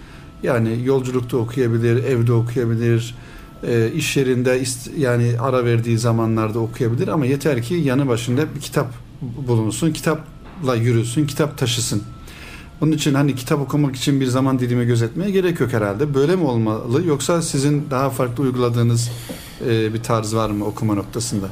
Yani 0.43 0.79
yolculukta 0.85 1.37
okuyabilir, 1.37 2.05
evde 2.05 2.33
okuyabilir, 2.33 3.15
e, 3.63 3.93
iş 3.95 4.17
yerinde 4.17 4.63
yani 4.99 5.33
ara 5.41 5.65
verdiği 5.65 5.99
zamanlarda 5.99 6.59
okuyabilir 6.59 7.09
ama 7.09 7.27
yeter 7.27 7.63
ki 7.63 7.75
yanı 7.75 8.09
başında 8.09 8.55
bir 8.55 8.61
kitap 8.61 8.93
bulunsun, 9.49 9.93
kitapla 9.93 10.75
yürüsün, 10.75 11.27
kitap 11.27 11.59
taşısın. 11.59 12.03
Onun 12.83 12.93
için 12.93 13.15
hani 13.15 13.35
kitap 13.35 13.61
okumak 13.61 13.97
için 13.97 14.21
bir 14.21 14.27
zaman 14.27 14.59
dilimi 14.59 14.87
gözetmeye 14.87 15.31
gerek 15.31 15.61
yok 15.61 15.73
herhalde. 15.73 16.15
Böyle 16.15 16.37
mi 16.37 16.45
olmalı 16.45 17.07
yoksa 17.07 17.43
sizin 17.43 17.91
daha 17.91 18.11
farklı 18.11 18.45
uyguladığınız 18.45 19.11
e, 19.69 19.95
bir 19.95 20.03
tarz 20.03 20.35
var 20.35 20.51
mı 20.51 20.65
okuma 20.65 20.95
noktasında? 20.95 21.47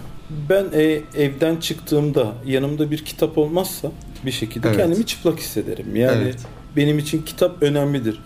Ben 0.49 0.65
e, 0.73 1.03
evden 1.17 1.57
çıktığımda 1.57 2.35
yanımda 2.47 2.91
bir 2.91 2.99
kitap 2.99 3.39
olmazsa 3.39 3.93
bir 4.27 4.31
şekilde 4.31 4.69
evet. 4.69 4.77
kendimi 4.77 5.07
çıplak 5.07 5.39
hissederim. 5.39 5.97
Yani 5.97 6.23
evet. 6.23 6.39
benim 6.77 6.99
için 6.99 7.23
kitap 7.23 7.63
önemlidir. 7.63 8.21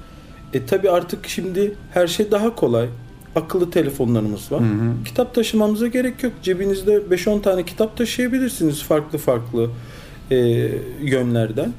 E 0.55 0.67
tabi 0.67 0.91
artık 0.91 1.29
şimdi 1.29 1.75
her 1.95 2.07
şey 2.07 2.31
daha 2.31 2.55
kolay. 2.55 2.89
Akıllı 3.37 3.71
telefonlarımız 3.71 4.53
var. 4.53 4.61
Hı 4.61 4.65
hı. 4.65 5.05
Kitap 5.05 5.35
taşımamıza 5.35 5.87
gerek 5.87 6.23
yok. 6.23 6.33
Cebinizde 6.43 6.93
5-10 6.97 7.43
tane 7.43 7.65
kitap 7.65 7.97
taşıyabilirsiniz 7.97 8.83
farklı 8.83 9.19
farklı 9.19 9.71
e, 10.31 10.37
yönlerden. 11.03 11.73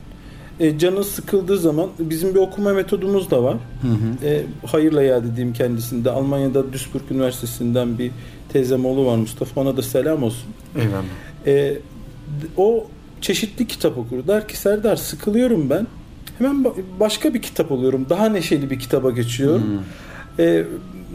E, 0.60 0.78
canın 0.78 1.02
sıkıldığı 1.02 1.58
zaman 1.58 1.90
bizim 2.00 2.36
bir 2.36 2.40
okuma 2.40 2.74
metodumuz 2.74 3.32
da 3.32 3.44
var. 3.44 3.58
Hı 3.82 3.88
hı. 3.88 4.28
E, 4.28 4.44
hayırla 4.66 5.04
ya 5.04 5.24
dediğim 5.24 5.54
kendisinde 5.54 6.12
Almanya'da 6.12 6.74
Duisburg 6.74 7.12
Üniversitesi'nden 7.12 7.98
bir 7.98 8.12
teyzem 8.50 8.86
oğlu 8.86 9.06
var 9.06 9.16
Mustafa. 9.16 9.62
Ona 9.62 9.78
da 9.78 9.82
selam 9.82 10.24
olsun. 10.24 10.50
Eyvallah. 10.76 11.04
E, 11.48 11.78
o 12.58 12.88
çeşitli 13.22 13.68
kitap 13.68 13.98
okur. 13.98 14.28
Der 14.28 14.48
ki 14.48 14.58
Serdar 14.58 14.96
sıkılıyorum 14.96 15.70
ben. 15.70 15.88
Hemen 16.38 16.66
başka 17.00 17.34
bir 17.34 17.42
kitap 17.42 17.72
alıyorum. 17.72 18.06
Daha 18.10 18.30
neşeli 18.30 18.70
bir 18.70 18.80
kitaba 18.80 19.12
geçiyorum. 19.12 19.64
Hmm. 19.64 20.46
E, 20.46 20.64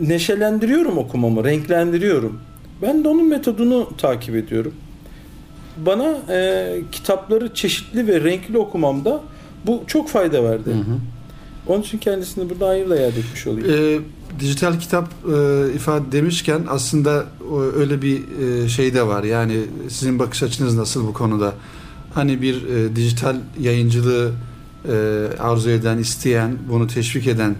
neşelendiriyorum 0.00 0.98
okumamı, 0.98 1.44
renklendiriyorum. 1.44 2.40
Ben 2.82 3.04
de 3.04 3.08
onun 3.08 3.28
metodunu 3.28 3.88
takip 3.98 4.36
ediyorum. 4.36 4.74
Bana 5.76 6.16
e, 6.28 6.82
kitapları 6.92 7.54
çeşitli 7.54 8.06
ve 8.06 8.20
renkli 8.20 8.58
okumamda 8.58 9.20
bu 9.66 9.82
çok 9.86 10.08
fayda 10.08 10.44
verdi. 10.44 10.70
Hı 10.70 10.74
hı. 10.74 10.98
Onun 11.66 11.82
için 11.82 11.98
kendisini 11.98 12.50
burada 12.50 12.68
hayırla 12.68 12.96
yad 12.96 13.16
etmiş 13.16 13.46
oluyor. 13.46 13.78
E, 13.78 14.00
dijital 14.40 14.80
kitap 14.80 15.08
e, 15.08 15.74
ifade 15.74 16.12
demişken 16.12 16.62
aslında 16.68 17.24
öyle 17.76 18.02
bir 18.02 18.22
e, 18.38 18.68
şey 18.68 18.94
de 18.94 19.06
var. 19.06 19.24
Yani 19.24 19.60
sizin 19.88 20.18
bakış 20.18 20.42
açınız 20.42 20.76
nasıl 20.76 21.06
bu 21.06 21.12
konuda? 21.12 21.52
Hani 22.14 22.42
bir 22.42 22.68
e, 22.68 22.96
dijital 22.96 23.36
yayıncılığı 23.60 24.32
e, 24.88 24.92
arzu 25.38 25.70
eden, 25.70 25.98
isteyen, 25.98 26.56
bunu 26.70 26.86
teşvik 26.86 27.26
eden 27.26 27.54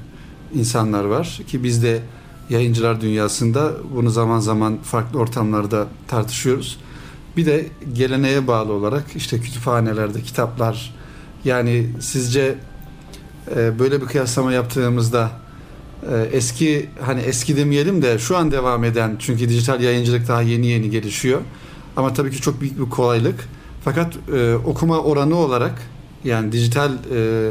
insanlar 0.54 1.04
var 1.04 1.40
ki 1.47 1.64
biz 1.64 1.83
de 1.83 2.00
yayıncılar 2.50 3.00
dünyasında 3.00 3.73
bunu 3.94 4.11
zaman 4.11 4.38
zaman 4.38 4.78
farklı 4.83 5.18
ortamlarda 5.18 5.87
tartışıyoruz. 6.09 6.78
Bir 7.37 7.47
de 7.47 7.67
geleneğe 7.93 8.47
bağlı 8.47 8.73
olarak 8.73 9.05
işte 9.17 9.41
kütüphanelerde 9.41 10.23
kitaplar 10.23 10.95
yani 11.45 11.87
sizce 12.00 12.59
e, 13.57 13.79
böyle 13.79 14.00
bir 14.00 14.07
kıyaslama 14.07 14.53
yaptığımızda 14.53 15.31
e, 16.12 16.17
eski 16.33 16.88
hani 17.00 17.21
eski 17.21 17.57
demeyelim 17.57 18.03
de 18.03 18.19
şu 18.19 18.37
an 18.37 18.50
devam 18.50 18.85
eden 18.85 19.17
çünkü 19.19 19.49
dijital 19.49 19.81
yayıncılık 19.81 20.29
daha 20.29 20.43
yeni 20.43 20.67
yeni 20.67 20.91
gelişiyor. 20.91 21.41
Ama 21.97 22.12
tabii 22.12 22.31
ki 22.31 22.41
çok 22.41 22.61
büyük 22.61 22.81
bir 22.81 22.91
kolaylık. 22.91 23.49
Fakat 23.85 24.17
e, 24.35 24.55
okuma 24.55 24.99
oranı 24.99 25.37
olarak 25.37 25.83
yani 26.25 26.53
dijital 26.53 26.93
e, 27.14 27.50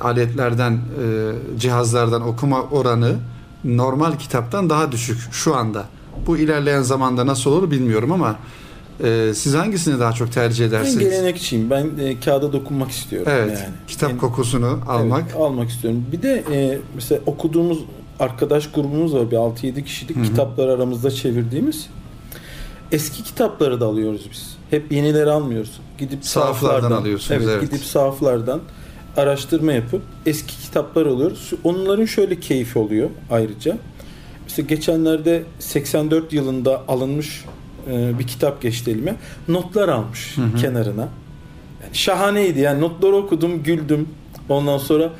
aletlerden, 0.00 0.72
e, 0.72 0.78
cihazlardan 1.58 2.22
okuma 2.22 2.62
oranı 2.62 3.16
normal 3.64 4.18
kitaptan 4.18 4.70
daha 4.70 4.92
düşük 4.92 5.32
şu 5.32 5.56
anda. 5.56 5.86
Bu 6.26 6.38
ilerleyen 6.38 6.82
zamanda 6.82 7.26
nasıl 7.26 7.50
olur 7.50 7.70
bilmiyorum 7.70 8.12
ama 8.12 8.36
e, 9.04 9.34
siz 9.34 9.54
hangisini 9.54 10.00
daha 10.00 10.12
çok 10.12 10.32
tercih 10.32 10.66
edersiniz? 10.66 11.00
Ben 11.00 11.10
gelenekçiyim. 11.10 11.70
Ben 11.70 11.90
e, 12.00 12.20
kağıda 12.20 12.52
dokunmak 12.52 12.90
istiyorum. 12.90 13.32
Evet. 13.34 13.58
Yani. 13.58 13.74
Kitap 13.88 14.10
yani, 14.10 14.20
kokusunu 14.20 14.80
almak. 14.88 15.22
Evet, 15.26 15.36
almak 15.36 15.70
istiyorum. 15.70 16.04
Bir 16.12 16.22
de 16.22 16.44
e, 16.52 16.78
mesela 16.94 17.20
okuduğumuz 17.26 17.78
arkadaş 18.20 18.70
grubumuz 18.70 19.14
var. 19.14 19.30
Bir 19.30 19.36
6-7 19.36 19.84
kişilik 19.84 20.16
Hı-hı. 20.16 20.24
kitaplar 20.24 20.68
aramızda 20.68 21.10
çevirdiğimiz. 21.10 21.86
Eski 22.92 23.22
kitapları 23.22 23.80
da 23.80 23.86
alıyoruz 23.86 24.26
biz. 24.30 24.56
Hep 24.70 24.92
yenileri 24.92 25.30
almıyoruz. 25.30 25.80
Gidip 25.98 26.24
sahaflardan, 26.24 26.60
sahaflardan 26.60 26.96
alıyorsunuz. 27.02 27.42
Evet, 27.42 27.56
evet. 27.58 27.70
Gidip 27.70 27.84
sahaflardan 27.84 28.60
araştırma 29.16 29.72
yapıp 29.72 30.02
eski 30.26 30.60
kitaplar 30.62 31.06
alıyoruz. 31.06 31.52
Onların 31.64 32.04
şöyle 32.04 32.40
keyfi 32.40 32.78
oluyor 32.78 33.10
ayrıca. 33.30 33.78
Mesela 34.44 34.66
geçenlerde 34.66 35.42
84 35.58 36.32
yılında 36.32 36.82
alınmış 36.88 37.44
e, 37.90 38.18
bir 38.18 38.26
kitap 38.26 38.62
geçti 38.62 38.90
elime. 38.90 39.14
Notlar 39.48 39.88
almış 39.88 40.36
hı 40.38 40.42
hı. 40.42 40.56
kenarına. 40.56 41.08
Yani 41.82 41.94
şahaneydi. 41.94 42.60
Yani 42.60 42.80
notları 42.80 43.16
okudum, 43.16 43.62
güldüm. 43.62 44.08
Ondan 44.48 44.78
sonra 44.78 45.10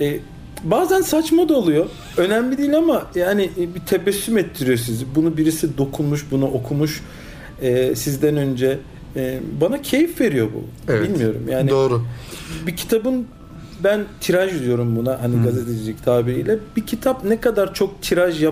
e, 0.00 0.18
bazen 0.64 1.00
saçma 1.00 1.48
da 1.48 1.54
oluyor. 1.54 1.86
Önemli 2.16 2.58
değil 2.58 2.76
ama 2.76 3.06
yani 3.14 3.50
bir 3.56 3.80
tebessüm 3.80 4.38
ettiriyor 4.38 4.78
sizi. 4.78 5.14
Bunu 5.14 5.36
birisi 5.36 5.78
dokunmuş, 5.78 6.24
bunu 6.30 6.46
okumuş 6.46 7.02
e, 7.62 7.94
sizden 7.94 8.36
önce. 8.36 8.78
E, 9.16 9.40
bana 9.60 9.82
keyif 9.82 10.20
veriyor 10.20 10.48
bu. 10.54 10.92
Evet, 10.92 11.08
Bilmiyorum. 11.08 11.42
Yani 11.50 11.70
doğru. 11.70 12.02
Bir 12.66 12.76
kitabın 12.76 13.26
ben 13.84 14.04
tiraj 14.20 14.62
diyorum 14.62 14.96
buna 14.96 15.22
hani 15.22 15.34
hmm. 15.34 15.44
gazetecilik 15.44 16.04
tabiriyle. 16.04 16.58
Bir 16.76 16.86
kitap 16.86 17.24
ne 17.24 17.40
kadar 17.40 17.74
çok 17.74 18.02
tiraj 18.02 18.42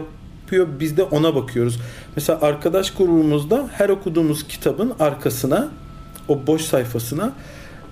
yapıyor 0.46 0.66
biz 0.80 0.96
de 0.96 1.02
ona 1.02 1.34
bakıyoruz. 1.34 1.78
Mesela 2.16 2.38
arkadaş 2.42 2.90
grubumuzda 2.90 3.68
her 3.72 3.88
okuduğumuz 3.88 4.48
kitabın 4.48 4.92
arkasına 5.00 5.68
o 6.28 6.46
boş 6.46 6.62
sayfasına 6.62 7.32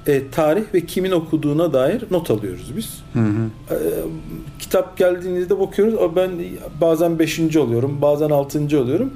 e, 0.06 0.30
tarih 0.30 0.64
ve 0.75 0.87
kimin 0.87 1.11
okuduğuna 1.11 1.73
dair 1.73 2.04
not 2.11 2.30
alıyoruz 2.30 2.76
biz. 2.76 2.99
Hı 3.12 3.20
hı. 3.20 3.75
E, 3.75 3.76
kitap 4.58 4.96
geldiğinizde 4.96 5.61
bakıyoruz. 5.61 6.16
Ben 6.16 6.30
bazen 6.80 7.18
beşinci 7.18 7.58
oluyorum, 7.58 7.99
bazen 8.02 8.30
altıncı 8.30 8.80
oluyorum. 8.80 9.12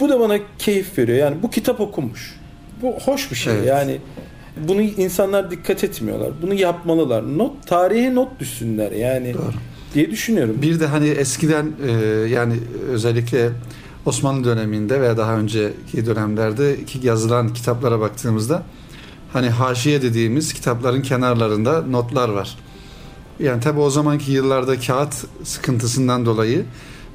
Bu 0.00 0.08
da 0.08 0.20
bana 0.20 0.38
keyif 0.58 0.98
veriyor. 0.98 1.18
Yani 1.18 1.36
bu 1.42 1.50
kitap 1.50 1.80
okunmuş. 1.80 2.36
Bu 2.82 2.92
hoş 2.92 3.30
bir 3.30 3.36
şey. 3.36 3.54
Evet. 3.54 3.66
Yani 3.66 3.98
bunu 4.68 4.82
insanlar 4.82 5.50
dikkat 5.50 5.84
etmiyorlar. 5.84 6.30
Bunu 6.42 6.54
yapmalılar. 6.54 7.38
Not 7.38 7.66
tarihe 7.66 8.14
not 8.14 8.40
düşsünler 8.40 8.92
yani. 8.92 9.34
Doğru. 9.34 9.52
Diye 9.98 10.10
düşünüyorum. 10.10 10.56
Bir 10.62 10.80
de 10.80 10.86
hani 10.86 11.08
eskiden 11.08 11.72
e, 11.86 11.90
yani 12.28 12.54
özellikle 12.90 13.50
Osmanlı 14.06 14.44
döneminde 14.44 15.00
veya 15.00 15.16
daha 15.16 15.36
önceki 15.36 16.06
dönemlerde 16.06 16.84
ki 16.84 17.00
yazılan 17.02 17.54
kitaplara 17.54 18.00
baktığımızda 18.00 18.62
hani 19.32 19.48
haşiye 19.50 20.02
dediğimiz 20.02 20.52
kitapların 20.52 21.02
kenarlarında 21.02 21.82
notlar 21.82 22.28
var. 22.28 22.56
Yani 23.40 23.60
tabi 23.60 23.80
o 23.80 23.90
zamanki 23.90 24.32
yıllarda 24.32 24.80
kağıt 24.80 25.14
sıkıntısından 25.44 26.26
dolayı 26.26 26.64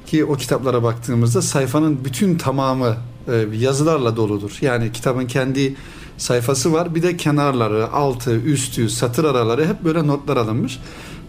ki 0.06 0.24
o 0.24 0.34
kitaplara 0.34 0.82
baktığımızda 0.82 1.42
sayfanın 1.42 2.04
bütün 2.04 2.38
tamamı 2.38 2.96
e, 3.28 3.46
yazılarla 3.58 4.16
doludur. 4.16 4.58
Yani 4.60 4.92
kitabın 4.92 5.26
kendi 5.26 5.74
sayfası 6.18 6.72
var. 6.72 6.94
Bir 6.94 7.02
de 7.02 7.16
kenarları, 7.16 7.92
altı, 7.92 8.36
üstü, 8.36 8.90
satır 8.90 9.24
araları 9.24 9.66
hep 9.66 9.84
böyle 9.84 10.06
notlar 10.06 10.36
alınmış. 10.36 10.78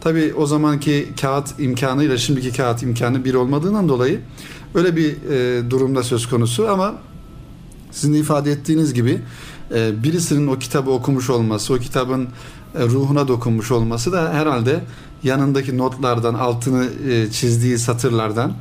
Tabi 0.05 0.33
o 0.37 0.45
zamanki 0.45 1.09
kağıt 1.21 1.59
imkanıyla 1.59 2.17
şimdiki 2.17 2.53
kağıt 2.53 2.83
imkanı 2.83 3.25
bir 3.25 3.33
olmadığından 3.33 3.89
dolayı 3.89 4.21
öyle 4.75 4.95
bir 4.95 5.15
e, 5.31 5.69
durumda 5.69 6.03
söz 6.03 6.29
konusu 6.29 6.69
ama 6.69 6.95
sizin 7.91 8.13
ifade 8.13 8.51
ettiğiniz 8.51 8.93
gibi 8.93 9.21
e, 9.73 10.03
birisinin 10.03 10.47
o 10.47 10.59
kitabı 10.59 10.91
okumuş 10.91 11.29
olması, 11.29 11.73
o 11.73 11.77
kitabın 11.77 12.27
e, 12.75 12.83
ruhuna 12.85 13.27
dokunmuş 13.27 13.71
olması 13.71 14.11
da 14.11 14.33
herhalde 14.33 14.79
yanındaki 15.23 15.77
notlardan, 15.77 16.33
altını 16.33 16.87
e, 17.09 17.31
çizdiği 17.31 17.77
satırlardan 17.77 18.53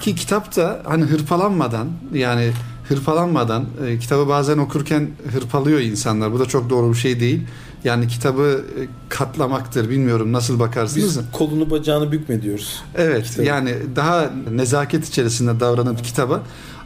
ki 0.00 0.14
kitap 0.14 0.56
da 0.56 0.82
hani 0.84 1.04
hırpalanmadan 1.04 1.88
yani 2.12 2.52
hırpalanmadan 2.88 3.64
e, 3.86 3.98
kitabı 3.98 4.28
bazen 4.28 4.58
okurken 4.58 5.10
hırpalıyor 5.32 5.80
insanlar. 5.80 6.32
Bu 6.32 6.38
da 6.38 6.46
çok 6.46 6.70
doğru 6.70 6.92
bir 6.92 6.98
şey 6.98 7.20
değil. 7.20 7.42
Yani 7.84 8.08
kitabı 8.08 8.64
e, 8.78 8.88
katlamaktır. 9.08 9.90
Bilmiyorum 9.90 10.32
nasıl 10.32 10.58
bakarsınız. 10.58 11.18
Biz 11.18 11.20
kolunu 11.32 11.70
bacağını 11.70 12.12
bükme 12.12 12.42
diyoruz. 12.42 12.82
Evet. 12.96 13.26
Kitabı. 13.26 13.46
Yani 13.46 13.74
daha 13.96 14.30
nezaket 14.50 15.08
içerisinde 15.08 15.60
davranıp 15.60 16.04
kitaba 16.04 16.42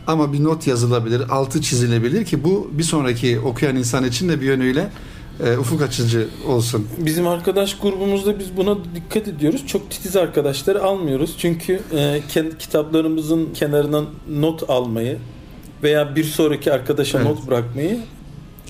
ama 0.07 0.33
bir 0.33 0.45
not 0.45 0.67
yazılabilir, 0.67 1.23
altı 1.31 1.63
çizilebilir 1.63 2.25
ki 2.25 2.45
bu 2.45 2.71
bir 2.73 2.83
sonraki 2.83 3.41
okuyan 3.41 3.77
insan 3.77 4.05
için 4.05 4.29
de 4.29 4.41
bir 4.41 4.47
yönüyle 4.47 4.91
e, 5.47 5.57
ufuk 5.57 5.83
açıcı 5.83 6.29
olsun. 6.47 6.89
Bizim 6.99 7.27
arkadaş 7.27 7.79
grubumuzda 7.79 8.39
biz 8.39 8.57
buna 8.57 8.77
dikkat 8.95 9.29
ediyoruz. 9.29 9.67
Çok 9.67 9.91
titiz 9.91 10.17
arkadaşları 10.17 10.83
almıyoruz. 10.83 11.35
Çünkü 11.39 11.81
e, 11.97 12.23
kendi 12.29 12.59
kitaplarımızın 12.59 13.49
kenarından 13.55 14.07
not 14.31 14.71
almayı 14.71 15.19
veya 15.83 16.17
bir 16.17 16.25
sonraki 16.25 16.73
arkadaşa 16.73 17.19
evet. 17.19 17.29
not 17.29 17.47
bırakmayı 17.47 18.01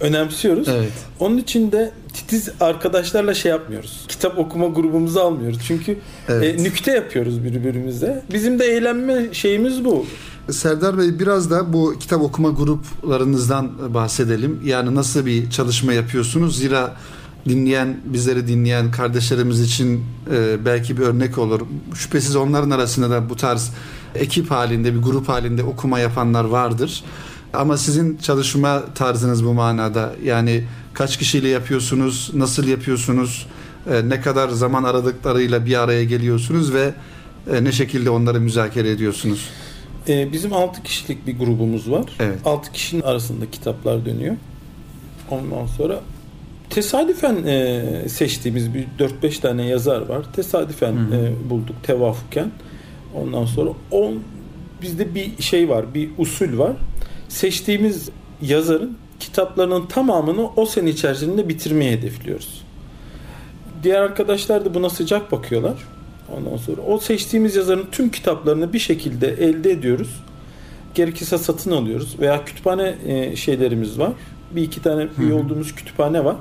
önemsiyoruz. 0.00 0.68
Evet. 0.68 0.92
Onun 1.20 1.38
için 1.38 1.72
de 1.72 1.92
titiz 2.12 2.48
arkadaşlarla 2.60 3.34
şey 3.34 3.50
yapmıyoruz. 3.50 4.04
Kitap 4.08 4.38
okuma 4.38 4.66
grubumuzu 4.66 5.20
almıyoruz. 5.20 5.58
Çünkü 5.66 5.98
Evet. 6.28 6.60
e, 6.60 6.64
nükte 6.64 6.92
yapıyoruz 6.92 7.44
birbirimize. 7.44 8.22
Bizim 8.32 8.58
de 8.58 8.64
eğlenme 8.64 9.34
şeyimiz 9.34 9.84
bu. 9.84 10.06
Serdar 10.50 10.98
Bey 10.98 11.18
biraz 11.18 11.50
da 11.50 11.72
bu 11.72 11.94
kitap 12.00 12.22
okuma 12.22 12.50
gruplarınızdan 12.50 13.94
bahsedelim. 13.94 14.60
Yani 14.64 14.94
nasıl 14.94 15.26
bir 15.26 15.50
çalışma 15.50 15.92
yapıyorsunuz? 15.92 16.58
Zira 16.58 16.96
dinleyen, 17.48 17.96
bizleri 18.04 18.48
dinleyen 18.48 18.90
kardeşlerimiz 18.90 19.60
için 19.60 20.04
e, 20.34 20.64
belki 20.64 20.96
bir 20.96 21.02
örnek 21.02 21.38
olur. 21.38 21.60
Şüphesiz 21.94 22.36
onların 22.36 22.70
arasında 22.70 23.10
da 23.10 23.28
bu 23.30 23.36
tarz 23.36 23.72
ekip 24.14 24.50
halinde, 24.50 24.94
bir 24.94 25.02
grup 25.02 25.28
halinde 25.28 25.62
okuma 25.62 25.98
yapanlar 25.98 26.44
vardır. 26.44 27.04
Ama 27.54 27.76
sizin 27.76 28.16
çalışma 28.16 28.82
tarzınız 28.94 29.44
bu 29.44 29.54
manada. 29.54 30.12
Yani 30.24 30.64
kaç 30.94 31.18
kişiyle 31.18 31.48
yapıyorsunuz, 31.48 32.30
nasıl 32.34 32.68
yapıyorsunuz, 32.68 33.46
e, 33.90 34.08
ne 34.08 34.20
kadar 34.20 34.48
zaman 34.48 34.84
aradıklarıyla 34.84 35.66
bir 35.66 35.82
araya 35.82 36.04
geliyorsunuz 36.04 36.74
ve 36.74 36.94
e, 37.52 37.64
ne 37.64 37.72
şekilde 37.72 38.10
onları 38.10 38.40
müzakere 38.40 38.90
ediyorsunuz? 38.90 39.48
E, 40.08 40.32
bizim 40.32 40.52
6 40.52 40.82
kişilik 40.82 41.26
bir 41.26 41.38
grubumuz 41.38 41.90
var. 41.90 42.04
Evet. 42.20 42.38
6 42.44 42.72
kişinin 42.72 43.02
arasında 43.02 43.50
kitaplar 43.50 44.06
dönüyor. 44.06 44.36
Ondan 45.30 45.66
sonra 45.66 46.00
tesadüfen 46.70 47.36
seçtiğimiz 48.08 48.74
bir 48.74 48.86
4-5 49.22 49.40
tane 49.40 49.66
yazar 49.66 50.08
var. 50.08 50.32
Tesadüfen 50.32 50.92
Hı 50.92 51.32
bulduk 51.50 51.76
tevafuken. 51.82 52.50
Ondan 53.14 53.44
sonra 53.44 53.70
on 53.90 54.18
bizde 54.82 55.14
bir 55.14 55.42
şey 55.42 55.68
var, 55.68 55.94
bir 55.94 56.10
usul 56.18 56.58
var. 56.58 56.72
Seçtiğimiz 57.34 58.08
yazarın 58.42 58.96
kitaplarının 59.20 59.86
tamamını 59.86 60.50
o 60.56 60.66
sene 60.66 60.90
içerisinde 60.90 61.48
bitirmeyi 61.48 61.92
hedefliyoruz. 61.92 62.64
Diğer 63.82 64.02
arkadaşlar 64.02 64.64
da 64.64 64.74
buna 64.74 64.90
sıcak 64.90 65.32
bakıyorlar. 65.32 65.74
Ondan 66.36 66.56
sonra 66.56 66.82
o 66.82 66.98
seçtiğimiz 66.98 67.56
yazarın 67.56 67.86
tüm 67.92 68.10
kitaplarını 68.10 68.72
bir 68.72 68.78
şekilde 68.78 69.28
elde 69.28 69.70
ediyoruz. 69.70 70.22
Gerekirse 70.94 71.38
satın 71.38 71.70
alıyoruz 71.70 72.16
veya 72.20 72.44
kütüphane 72.44 72.94
e, 73.06 73.36
şeylerimiz 73.36 73.98
var. 73.98 74.12
Bir 74.50 74.62
iki 74.62 74.82
tane 74.82 75.08
üye 75.18 75.34
olduğumuz 75.34 75.74
kütüphane 75.74 76.24
var. 76.24 76.36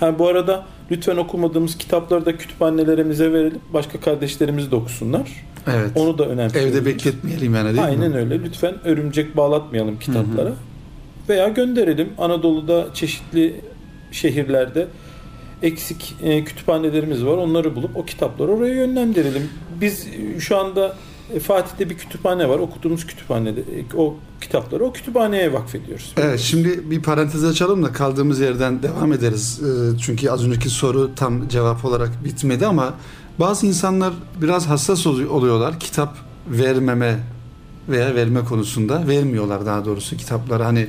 Ha 0.00 0.18
bu 0.18 0.28
arada 0.28 0.64
lütfen 0.90 1.16
okumadığımız 1.16 1.78
kitapları 1.78 2.26
da 2.26 2.38
kütüphanelerimize 2.38 3.32
verelim. 3.32 3.60
Başka 3.72 4.00
kardeşlerimiz 4.00 4.70
de 4.70 4.76
okusunlar. 4.76 5.30
Evet. 5.66 5.90
Onu 5.94 6.18
da 6.18 6.26
önemsiyoruz. 6.26 6.70
Evde 6.76 6.86
bekletmeyelim 6.86 7.54
yani 7.54 7.68
değil 7.68 7.84
Aynen 7.84 8.10
mi? 8.10 8.16
öyle. 8.16 8.42
Lütfen 8.42 8.74
örümcek 8.84 9.36
bağlatmayalım 9.36 9.98
kitaplara. 9.98 10.52
Veya 11.28 11.48
gönderelim. 11.48 12.08
Anadolu'da 12.18 12.86
çeşitli 12.94 13.60
şehirlerde 14.12 14.86
eksik 15.62 16.14
e, 16.22 16.44
kütüphanelerimiz 16.44 17.24
var. 17.24 17.36
Onları 17.36 17.76
bulup 17.76 17.96
o 17.96 18.04
kitapları 18.04 18.50
oraya 18.52 18.74
yönlendirelim. 18.74 19.48
Biz 19.80 20.06
e, 20.36 20.40
şu 20.40 20.56
anda 20.58 20.96
e, 21.34 21.40
Fatih'te 21.40 21.90
bir 21.90 21.94
kütüphane 21.98 22.48
var. 22.48 22.58
Okuduğumuz 22.58 23.06
kütüphanede 23.06 23.60
e, 23.60 23.96
o 23.96 24.16
kitapları 24.40 24.84
o 24.84 24.92
kütüphaneye 24.92 25.52
vakfediyoruz. 25.52 26.12
Evet 26.16 26.40
şimdi 26.40 26.90
bir 26.90 27.02
parantez 27.02 27.44
açalım 27.44 27.82
da 27.82 27.92
kaldığımız 27.92 28.40
yerden 28.40 28.82
devam 28.82 29.12
ederiz. 29.12 29.60
Ee, 29.62 29.98
Çünkü 29.98 30.30
az 30.30 30.46
önceki 30.46 30.70
soru 30.70 31.10
tam 31.16 31.48
cevap 31.48 31.84
olarak 31.84 32.24
bitmedi 32.24 32.66
ama 32.66 32.94
bazı 33.40 33.66
insanlar 33.66 34.12
biraz 34.42 34.66
hassas 34.68 35.06
olu- 35.06 35.28
oluyorlar. 35.28 35.80
Kitap 35.80 36.16
vermeme 36.48 37.18
veya 37.88 38.14
verme 38.14 38.44
konusunda 38.44 39.08
vermiyorlar 39.08 39.66
daha 39.66 39.84
doğrusu 39.84 40.16
kitapları 40.16 40.62
hani 40.62 40.86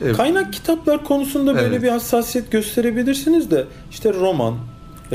e, 0.00 0.12
Kaynak 0.12 0.52
kitaplar 0.52 1.04
konusunda 1.04 1.54
böyle 1.54 1.66
Evet. 1.66 1.82
bir 1.82 1.88
hassasiyet 1.88 2.50
gösterebilirsiniz 2.50 3.50
de 3.50 3.66
işte 3.90 4.12
roman 4.14 4.54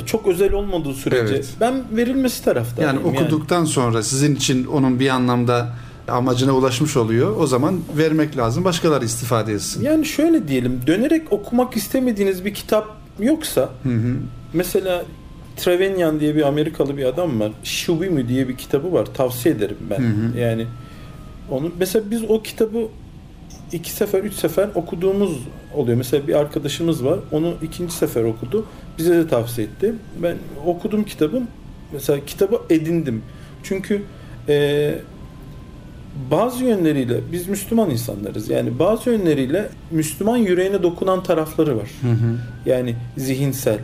çok 0.05 0.27
özel 0.27 0.53
olmadığı 0.53 0.93
sürece 0.93 1.33
Evet. 1.33 1.49
ben 1.59 1.83
verilmesi 1.91 2.43
taraftarıyım. 2.43 2.95
yani 3.05 3.07
okuduktan 3.07 3.65
sonra 3.65 4.03
sizin 4.03 4.35
için 4.35 4.65
onun 4.65 4.99
bir 4.99 5.09
anlamda 5.09 5.73
amacına 6.07 6.51
ulaşmış 6.51 6.97
oluyor. 6.97 7.35
O 7.39 7.47
zaman 7.47 7.79
vermek 7.97 8.37
lazım. 8.37 8.63
Başkaları 8.65 9.05
istifade 9.05 9.53
etsin. 9.53 9.83
Yani 9.83 10.05
şöyle 10.05 10.47
diyelim, 10.47 10.79
dönerek 10.87 11.33
okumak 11.33 11.77
istemediğiniz 11.77 12.45
bir 12.45 12.53
kitap 12.53 12.87
yoksa, 13.19 13.61
Hı 13.83 13.89
hı. 13.89 14.15
mesela 14.53 15.05
Trevenyan 15.57 16.19
diye 16.19 16.35
bir 16.35 16.47
Amerikalı 16.47 16.97
bir 16.97 17.05
adam 17.05 17.39
var. 17.39 17.51
Shubimi 17.63 18.27
diye 18.27 18.47
bir 18.47 18.57
kitabı 18.57 18.93
var. 18.93 19.05
Tavsiye 19.05 19.55
ederim 19.55 19.77
ben. 19.89 19.99
Hı 19.99 20.07
hı. 20.07 20.37
Yani 20.39 20.65
onu 21.51 21.71
mesela 21.79 22.11
biz 22.11 22.23
o 22.29 22.41
kitabı 22.41 22.87
iki 23.71 23.91
sefer, 23.91 24.23
üç 24.23 24.33
sefer 24.33 24.69
okuduğumuz 24.75 25.37
oluyor. 25.75 25.97
Mesela 25.97 26.27
bir 26.27 26.33
arkadaşımız 26.33 27.05
var. 27.05 27.19
Onu 27.31 27.53
ikinci 27.61 27.93
sefer 27.93 28.23
okudu. 28.23 28.65
Bize 28.97 29.15
de 29.15 29.27
tavsiye 29.27 29.67
etti. 29.67 29.93
Ben 30.23 30.35
okudum 30.65 31.03
kitabım. 31.03 31.47
Mesela 31.93 32.25
kitabı 32.25 32.61
edindim. 32.69 33.23
Çünkü 33.63 34.03
eee 34.47 34.99
bazı 36.31 36.63
yönleriyle 36.63 37.19
biz 37.31 37.47
Müslüman 37.47 37.89
insanlarız. 37.89 38.49
Yani 38.49 38.79
bazı 38.79 39.09
yönleriyle 39.09 39.69
Müslüman 39.91 40.37
yüreğine 40.37 40.83
dokunan 40.83 41.23
tarafları 41.23 41.77
var. 41.77 41.89
Hı 42.01 42.11
hı. 42.11 42.37
Yani 42.65 42.95
zihinsel. 43.17 43.79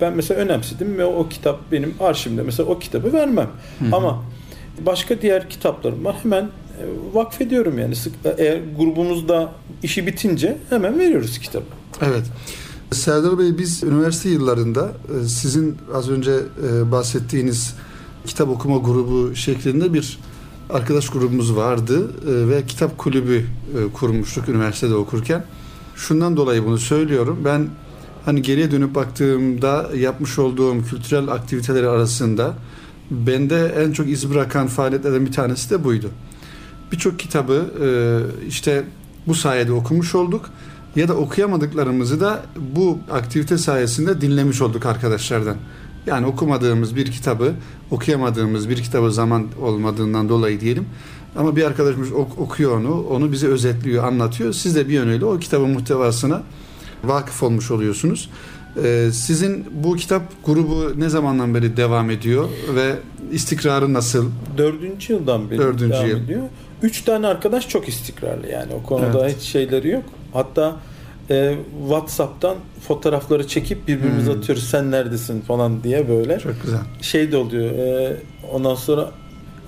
Ben 0.00 0.12
mesela 0.12 0.40
önemsedim 0.40 0.98
ve 0.98 1.04
o 1.04 1.28
kitap 1.28 1.72
benim 1.72 1.94
arşivimde. 2.00 2.42
Mesela 2.42 2.68
o 2.68 2.78
kitabı 2.78 3.12
vermem. 3.12 3.50
Hı 3.78 3.84
hı. 3.84 3.96
Ama 3.96 4.24
başka 4.86 5.22
diğer 5.22 5.50
kitaplarım 5.50 6.04
var. 6.04 6.16
Hemen 6.22 6.42
e, 6.44 6.82
vakfediyorum 7.14 7.78
yani. 7.78 7.96
Sık, 7.96 8.14
eğer 8.38 8.60
grubumuzda 8.78 9.52
işi 9.82 10.06
bitince 10.06 10.56
hemen 10.70 10.98
veriyoruz 10.98 11.38
kitabı. 11.38 11.64
Evet. 12.02 12.24
Serdar 12.92 13.38
Bey 13.38 13.58
biz 13.58 13.82
üniversite 13.82 14.28
yıllarında 14.28 14.88
e, 14.88 15.28
sizin 15.28 15.76
az 15.94 16.10
önce 16.10 16.32
e, 16.32 16.92
bahsettiğiniz 16.92 17.74
kitap 18.26 18.48
okuma 18.48 18.76
grubu 18.76 19.34
şeklinde 19.34 19.94
bir 19.94 20.18
arkadaş 20.70 21.08
grubumuz 21.08 21.56
vardı 21.56 22.10
e, 22.28 22.48
ve 22.48 22.66
kitap 22.66 22.98
kulübü 22.98 23.36
e, 23.38 23.92
kurmuştuk 23.92 24.48
üniversitede 24.48 24.94
okurken. 24.94 25.44
Şundan 25.96 26.36
dolayı 26.36 26.64
bunu 26.64 26.78
söylüyorum. 26.78 27.38
Ben 27.44 27.68
hani 28.24 28.42
geriye 28.42 28.70
dönüp 28.70 28.94
baktığımda 28.94 29.90
yapmış 29.96 30.38
olduğum 30.38 30.84
kültürel 30.84 31.28
aktiviteleri 31.28 31.88
arasında 31.88 32.54
bende 33.10 33.74
en 33.78 33.92
çok 33.92 34.08
iz 34.08 34.30
bırakan 34.30 34.66
faaliyetlerden 34.66 35.26
bir 35.26 35.32
tanesi 35.32 35.70
de 35.70 35.84
buydu. 35.84 36.10
Birçok 36.92 37.18
kitabı 37.18 37.70
e, 37.84 37.88
işte 38.48 38.84
bu 39.26 39.34
sayede 39.34 39.72
okumuş 39.72 40.14
olduk 40.14 40.50
ya 40.96 41.08
da 41.08 41.14
okuyamadıklarımızı 41.14 42.20
da 42.20 42.42
bu 42.74 42.98
aktivite 43.10 43.58
sayesinde 43.58 44.20
dinlemiş 44.20 44.62
olduk 44.62 44.86
arkadaşlardan. 44.86 45.56
Yani 46.06 46.26
okumadığımız 46.26 46.96
bir 46.96 47.12
kitabı, 47.12 47.52
okuyamadığımız 47.90 48.68
bir 48.68 48.76
kitabı 48.76 49.12
zaman 49.12 49.46
olmadığından 49.62 50.28
dolayı 50.28 50.60
diyelim. 50.60 50.86
Ama 51.36 51.56
bir 51.56 51.64
arkadaşımız 51.64 52.12
ok- 52.12 52.38
okuyor 52.38 52.80
onu, 52.80 53.02
onu 53.02 53.32
bize 53.32 53.46
özetliyor, 53.46 54.04
anlatıyor. 54.04 54.52
Siz 54.52 54.76
de 54.76 54.88
bir 54.88 54.92
yönüyle 54.92 55.24
o 55.24 55.38
kitabın 55.38 55.70
muhtevasına 55.70 56.42
vakıf 57.04 57.42
olmuş 57.42 57.70
oluyorsunuz. 57.70 58.30
Ee, 58.84 59.08
sizin 59.12 59.66
bu 59.84 59.96
kitap 59.96 60.22
grubu 60.46 61.00
ne 61.00 61.08
zamandan 61.08 61.54
beri 61.54 61.76
devam 61.76 62.10
ediyor 62.10 62.48
ve 62.74 62.94
istikrarı 63.32 63.92
nasıl? 63.94 64.30
Dördüncü 64.58 65.12
yıldan 65.12 65.50
beri 65.50 65.58
Dördüncü 65.58 65.92
devam 65.94 66.06
yıl. 66.08 66.24
ediyor. 66.24 66.42
Üç 66.82 67.02
tane 67.02 67.26
arkadaş 67.26 67.68
çok 67.68 67.88
istikrarlı 67.88 68.46
yani. 68.48 68.72
O 68.74 68.82
konuda 68.82 69.20
Evet. 69.20 69.36
hiç 69.38 69.42
şeyleri 69.48 69.88
yok. 69.88 70.02
Hatta 70.32 70.76
e, 71.30 71.54
WhatsApp'tan 71.80 72.56
fotoğrafları 72.88 73.48
çekip 73.48 73.88
birbirimize 73.88 74.32
Hmm. 74.32 74.38
atıyoruz. 74.38 74.64
Sen 74.64 74.90
neredesin 74.90 75.40
falan 75.40 75.82
diye 75.84 76.08
böyle. 76.08 76.38
Çok 76.38 76.62
güzel. 76.62 76.78
şey 77.02 77.32
de 77.32 77.36
oluyor. 77.36 77.64
e, 77.70 78.16
ondan 78.52 78.74
sonra 78.74 79.10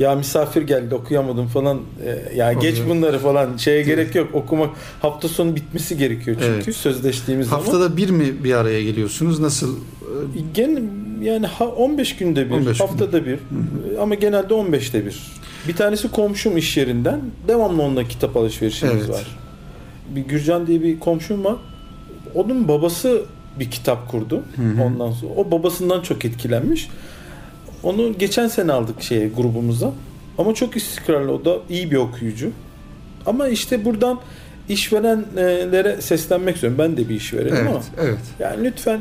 ya 0.00 0.14
misafir 0.14 0.62
geldi 0.62 0.94
okuyamadım 0.94 1.46
falan. 1.46 1.80
E, 2.06 2.36
ya 2.36 2.52
geç 2.52 2.74
Oluyor. 2.80 2.88
bunları 2.96 3.18
falan. 3.18 3.56
Şeye 3.56 3.82
gerek 3.82 4.14
yok. 4.14 4.34
Okumak 4.34 4.70
hafta 5.02 5.28
sonu 5.28 5.56
bitmesi 5.56 5.98
gerekiyor 5.98 6.36
çünkü 6.40 6.64
Evet. 6.64 6.76
sözleştiğimiz 6.76 7.48
zaman. 7.48 7.62
Haftada 7.62 7.96
bir 7.96 8.10
mi 8.10 8.44
bir 8.44 8.54
araya 8.54 8.82
geliyorsunuz? 8.82 9.40
Nasıl? 9.40 9.76
Gen, 10.54 10.90
yani 11.22 11.46
ha, 11.46 11.66
15 11.68 12.16
günde 12.16 12.50
bir, 12.50 12.54
15 12.54 12.80
haftada 12.80 13.26
bir 13.26 13.38
ama 14.00 14.14
genelde 14.14 14.54
15'te 14.54 15.06
bir. 15.06 15.22
Bir 15.68 15.76
tanesi 15.76 16.10
komşum 16.10 16.56
iş 16.56 16.76
yerinden. 16.76 17.20
Devamlı 17.48 17.82
onunla 17.82 18.08
kitap 18.08 18.36
alışverişimiz 18.36 18.94
Evet. 18.94 19.08
var. 19.08 19.26
Bir 20.14 20.20
Gürcan 20.20 20.66
diye 20.66 20.82
bir 20.82 21.00
komşum 21.00 21.44
var. 21.44 21.56
Onun 22.34 22.68
babası 22.68 23.22
bir 23.58 23.70
kitap 23.70 24.10
kurdu. 24.10 24.42
Hı 24.56 24.62
hı. 24.62 24.82
Ondan 24.82 25.12
sonra 25.12 25.32
o 25.36 25.50
babasından 25.50 26.02
çok 26.02 26.24
etkilenmiş. 26.24 26.88
Onu 27.82 28.18
geçen 28.18 28.48
sene 28.48 28.72
aldık 28.72 29.02
şeye 29.02 29.28
grubumuza. 29.28 29.92
Ama 30.38 30.54
çok 30.54 30.76
istikrarlı 30.76 31.32
o 31.32 31.44
da 31.44 31.56
iyi 31.70 31.90
bir 31.90 31.96
okuyucu. 31.96 32.50
Ama 33.26 33.48
işte 33.48 33.84
buradan 33.84 34.20
işverenlere 34.68 36.00
seslenmek 36.00 36.54
istiyorum. 36.54 36.78
Ben 36.78 36.96
de 36.96 37.08
bir 37.08 37.14
işverenim 37.14 37.68
ama 37.68 37.70
Evet, 37.70 37.84
evet. 38.00 38.18
yani 38.38 38.64
lütfen 38.64 39.00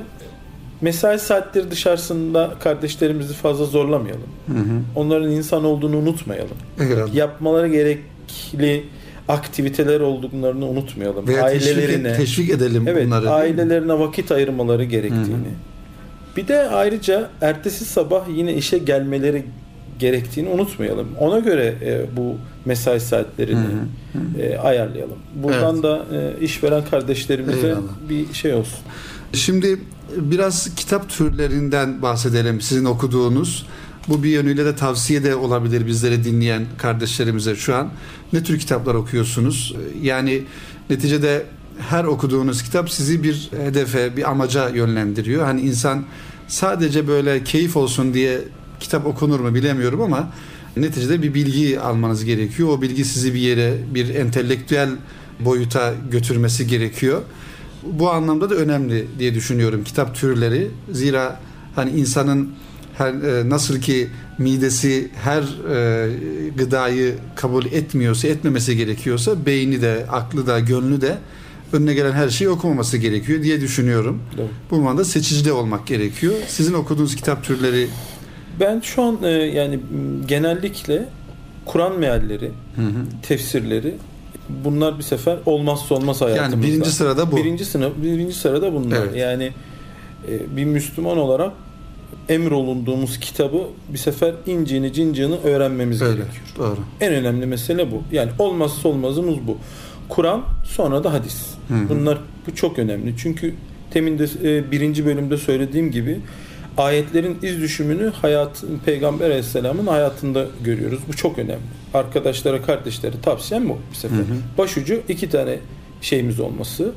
mesai 0.81 1.19
saatleri 1.19 1.71
dışarısında 1.71 2.53
kardeşlerimizi 2.59 3.33
fazla 3.33 3.65
zorlamayalım. 3.65 4.27
Hı 4.47 4.53
hı. 4.53 4.81
Onların 4.95 5.31
insan 5.31 5.65
olduğunu 5.65 5.97
unutmayalım. 5.97 6.57
Eyvallah. 6.79 7.13
Yapmaları 7.13 7.67
gerekli 7.67 8.83
aktiviteler 9.27 9.99
olduklarını 9.99 10.65
unutmayalım. 10.65 11.27
Veya 11.27 11.43
ailelerine 11.43 12.03
teşvik, 12.03 12.17
teşvik 12.17 12.49
edelim 12.49 12.87
evet, 12.87 13.05
bunları. 13.05 13.31
ailelerine 13.31 13.99
vakit 13.99 14.31
ayırmaları 14.31 14.83
gerektiğini. 14.83 15.25
Hı 15.27 15.68
Bir 16.39 16.47
de 16.47 16.69
ayrıca 16.69 17.29
ertesi 17.41 17.85
sabah 17.85 18.25
yine 18.35 18.53
işe 18.53 18.77
gelmeleri 18.77 19.45
gerektiğini 19.99 20.49
unutmayalım. 20.49 21.07
Ona 21.19 21.39
göre 21.39 21.75
e, 21.81 22.17
bu 22.17 22.37
mesai 22.65 22.99
saatlerini 22.99 23.65
Hı 24.13 24.19
hı. 24.37 24.41
e, 24.41 24.57
ayarlayalım. 24.57 25.17
Buradan 25.35 25.73
Evet. 25.73 25.83
da 25.83 26.05
e, 26.15 26.45
işveren 26.45 26.83
kardeşlerimize 26.91 27.67
Eyvallah. 27.67 27.81
bir 28.09 28.33
şey 28.33 28.53
olsun. 28.53 28.79
Şimdi 29.33 29.79
biraz 30.17 30.75
kitap 30.75 31.09
türlerinden 31.09 32.01
bahsedelim 32.01 32.61
sizin 32.61 32.85
okuduğunuz. 32.85 33.65
Bu 34.07 34.23
bir 34.23 34.29
yönüyle 34.29 34.65
de 34.65 34.75
tavsiye 34.75 35.23
de 35.23 35.35
olabilir 35.35 35.87
bizleri 35.87 36.23
dinleyen 36.23 36.65
kardeşlerimize 36.77 37.55
şu 37.55 37.75
an. 37.75 37.89
Ne 38.33 38.43
tür 38.43 38.59
kitaplar 38.59 38.95
okuyorsunuz? 38.95 39.75
Yani 40.01 40.43
neticede 40.89 41.43
her 41.89 42.03
okuduğunuz 42.03 42.63
kitap 42.63 42.91
sizi 42.91 43.23
bir 43.23 43.49
hedefe, 43.63 44.17
bir 44.17 44.29
amaca 44.29 44.69
yönlendiriyor. 44.69 45.45
Hani 45.45 45.61
insan 45.61 46.05
sadece 46.49 47.07
böyle 47.07 47.43
keyif 47.43 47.77
olsun 47.77 48.13
diye 48.13 48.39
kitap 48.79 49.05
okunur 49.05 49.39
mu 49.39 49.55
bilemiyorum 49.55 50.01
ama 50.01 50.31
neticede 50.77 51.21
bir 51.21 51.33
bilgi 51.33 51.79
almanız 51.79 52.25
gerekiyor. 52.25 52.69
O 52.69 52.81
bilgi 52.81 53.05
sizi 53.05 53.33
bir 53.33 53.39
yere, 53.39 53.77
bir 53.93 54.15
entelektüel 54.15 54.89
boyuta 55.39 55.93
götürmesi 56.11 56.67
gerekiyor. 56.67 57.21
Bu 57.83 58.09
anlamda 58.11 58.49
da 58.49 58.55
önemli 58.55 59.07
diye 59.19 59.35
düşünüyorum 59.35 59.83
kitap 59.83 60.15
türleri. 60.15 60.71
Zira 60.91 61.39
hani 61.75 61.91
insanın 61.91 62.49
her 62.97 63.13
e, 63.13 63.49
nasıl 63.49 63.81
ki 63.81 64.07
midesi 64.37 65.09
her 65.23 65.41
e, 65.75 66.09
gıdayı 66.57 67.15
kabul 67.35 67.65
etmiyorsa, 67.65 68.27
etmemesi 68.27 68.77
gerekiyorsa 68.77 69.45
beyni 69.45 69.81
de, 69.81 70.05
aklı 70.11 70.47
da, 70.47 70.59
gönlü 70.59 71.01
de 71.01 71.17
önüne 71.73 71.93
gelen 71.93 72.11
her 72.11 72.29
şeyi 72.29 72.49
okumaması 72.49 72.97
gerekiyor 72.97 73.43
diye 73.43 73.61
düşünüyorum. 73.61 74.21
Doğru. 74.37 74.47
Bu 74.71 74.81
manada 74.81 75.05
seçici 75.05 75.45
de 75.45 75.53
olmak 75.53 75.87
gerekiyor. 75.87 76.33
Sizin 76.47 76.73
okuduğunuz 76.73 77.15
kitap 77.15 77.43
türleri 77.43 77.87
Ben 78.59 78.79
şu 78.79 79.01
an 79.01 79.23
e, 79.23 79.29
yani 79.29 79.79
genellikle 80.27 81.05
Kur'an 81.65 81.99
mealleri, 81.99 82.51
hı 82.75 82.81
hı. 82.81 83.05
tefsirleri 83.21 83.95
bunlar 84.49 84.97
bir 84.97 85.03
sefer 85.03 85.37
olmazsa 85.45 85.95
olmaz 85.95 86.21
hayatımızda. 86.21 86.55
yani 86.55 86.67
birinci 86.67 86.91
sırada 86.91 87.31
bu. 87.31 87.37
Birinci 87.37 87.65
sınıf, 87.65 87.93
birinci 88.03 88.35
sırada 88.35 88.73
bunlar. 88.73 88.97
Evet. 88.97 89.15
Yani 89.15 89.51
e, 90.27 90.57
bir 90.57 90.65
Müslüman 90.65 91.17
olarak 91.17 91.53
emrolunduğumuz 92.29 93.19
kitabı 93.19 93.63
bir 93.89 93.97
sefer 93.97 94.33
inciğini 94.45 94.93
cinciğini 94.93 95.35
öğrenmemiz 95.35 96.01
Öyle. 96.01 96.15
gerekiyor. 96.15 96.45
Doğru. 96.57 96.77
En 97.01 97.13
önemli 97.13 97.45
mesele 97.45 97.91
bu. 97.91 98.03
Yani 98.11 98.31
olmazsa 98.39 98.89
olmazımız 98.89 99.35
bu. 99.47 99.57
Kur'an 100.09 100.41
sonra 100.63 101.03
da 101.03 101.13
hadis. 101.13 101.47
Hı 101.67 101.73
hı. 101.73 101.89
Bunlar 101.89 102.17
bu 102.47 102.55
çok 102.55 102.79
önemli. 102.79 103.13
Çünkü 103.17 103.53
temin 103.91 104.19
de 104.19 104.27
e, 104.43 104.71
birinci 104.71 105.05
bölümde 105.05 105.37
söylediğim 105.37 105.91
gibi 105.91 106.19
ayetlerin 106.77 107.37
iz 107.43 107.61
düşümünü 107.61 108.11
hayat 108.21 108.63
Peygamber 108.85 109.25
Aleyhisselam'ın 109.25 109.87
hayatında 109.87 110.45
görüyoruz. 110.63 110.99
Bu 111.07 111.13
çok 111.15 111.39
önemli. 111.39 111.63
Arkadaşlara, 111.93 112.61
kardeşlere 112.61 113.21
tavsiyem 113.21 113.69
bu 113.69 113.77
bir 113.91 113.95
sefer. 113.95 114.17
Hı 114.17 114.21
hı. 114.21 114.57
Başucu 114.57 115.01
iki 115.09 115.29
tane 115.29 115.59
şeyimiz 116.01 116.39
olması. 116.39 116.91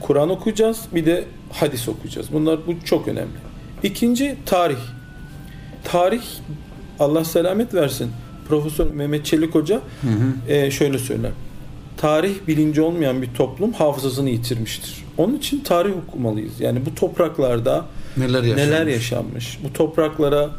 Kur'an 0.00 0.30
okuyacağız, 0.30 0.80
bir 0.94 1.06
de 1.06 1.24
hadis 1.52 1.88
okuyacağız. 1.88 2.26
Bunlar 2.32 2.58
bu 2.66 2.74
çok 2.84 3.08
önemli. 3.08 3.32
İkinci 3.82 4.36
tarih. 4.46 4.78
Tarih 5.84 6.22
Allah 7.00 7.24
selamet 7.24 7.74
versin. 7.74 8.10
Profesör 8.48 8.90
Mehmet 8.90 9.26
Çelik 9.26 9.54
Hoca 9.54 9.74
Hı 9.74 10.08
hı. 10.08 10.52
e, 10.52 10.70
şöyle 10.70 10.98
söyler. 10.98 11.30
Tarih 11.96 12.34
bilinci 12.48 12.80
olmayan 12.82 13.22
bir 13.22 13.34
toplum 13.34 13.72
hafızasını 13.72 14.30
yitirmiştir. 14.30 15.04
Onun 15.18 15.36
için 15.36 15.60
tarih 15.60 15.92
okumalıyız. 16.08 16.60
Yani 16.60 16.86
bu 16.86 16.94
topraklarda 16.94 17.84
Neler 18.16 18.42
yaşanmış? 18.42 18.66
neler 18.66 18.86
yaşanmış? 18.86 19.58
Bu 19.64 19.72
topraklara 19.72 20.50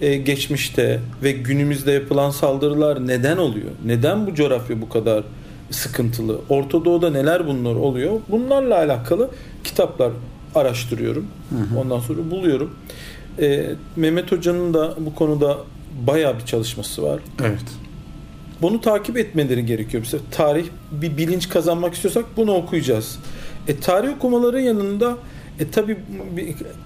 e, 0.00 0.16
geçmişte 0.16 1.00
ve 1.22 1.32
günümüzde 1.32 1.92
yapılan 1.92 2.30
saldırılar 2.30 3.06
neden 3.06 3.36
oluyor? 3.36 3.70
Neden 3.84 4.26
bu 4.26 4.34
coğrafya 4.34 4.80
bu 4.80 4.88
kadar 4.88 5.24
sıkıntılı? 5.70 6.38
Orta 6.48 6.84
Doğu'da 6.84 7.10
neler 7.10 7.46
bunlar 7.46 7.74
oluyor? 7.74 8.20
Bunlarla 8.28 8.76
alakalı 8.78 9.30
kitaplar 9.64 10.12
araştırıyorum. 10.54 11.26
Hı 11.50 11.56
hı. 11.74 11.80
Ondan 11.80 11.98
sonra 12.00 12.30
buluyorum. 12.30 12.74
E, 13.40 13.70
Mehmet 13.96 14.32
Hoca'nın 14.32 14.74
da 14.74 14.94
bu 14.98 15.14
konuda 15.14 15.58
bayağı 16.06 16.38
bir 16.38 16.44
çalışması 16.44 17.02
var. 17.02 17.20
Evet. 17.40 17.60
Bunu 18.62 18.80
takip 18.80 19.16
etmeleri 19.16 19.66
gerekiyor. 19.66 20.02
Mesela 20.06 20.22
tarih 20.30 20.66
bir 20.92 21.16
bilinç 21.16 21.48
kazanmak 21.48 21.94
istiyorsak 21.94 22.24
bunu 22.36 22.54
okuyacağız. 22.54 23.18
E, 23.68 23.76
tarih 23.76 24.16
okumaları 24.16 24.60
yanında 24.60 25.16
e, 25.60 25.70
tabi 25.70 25.98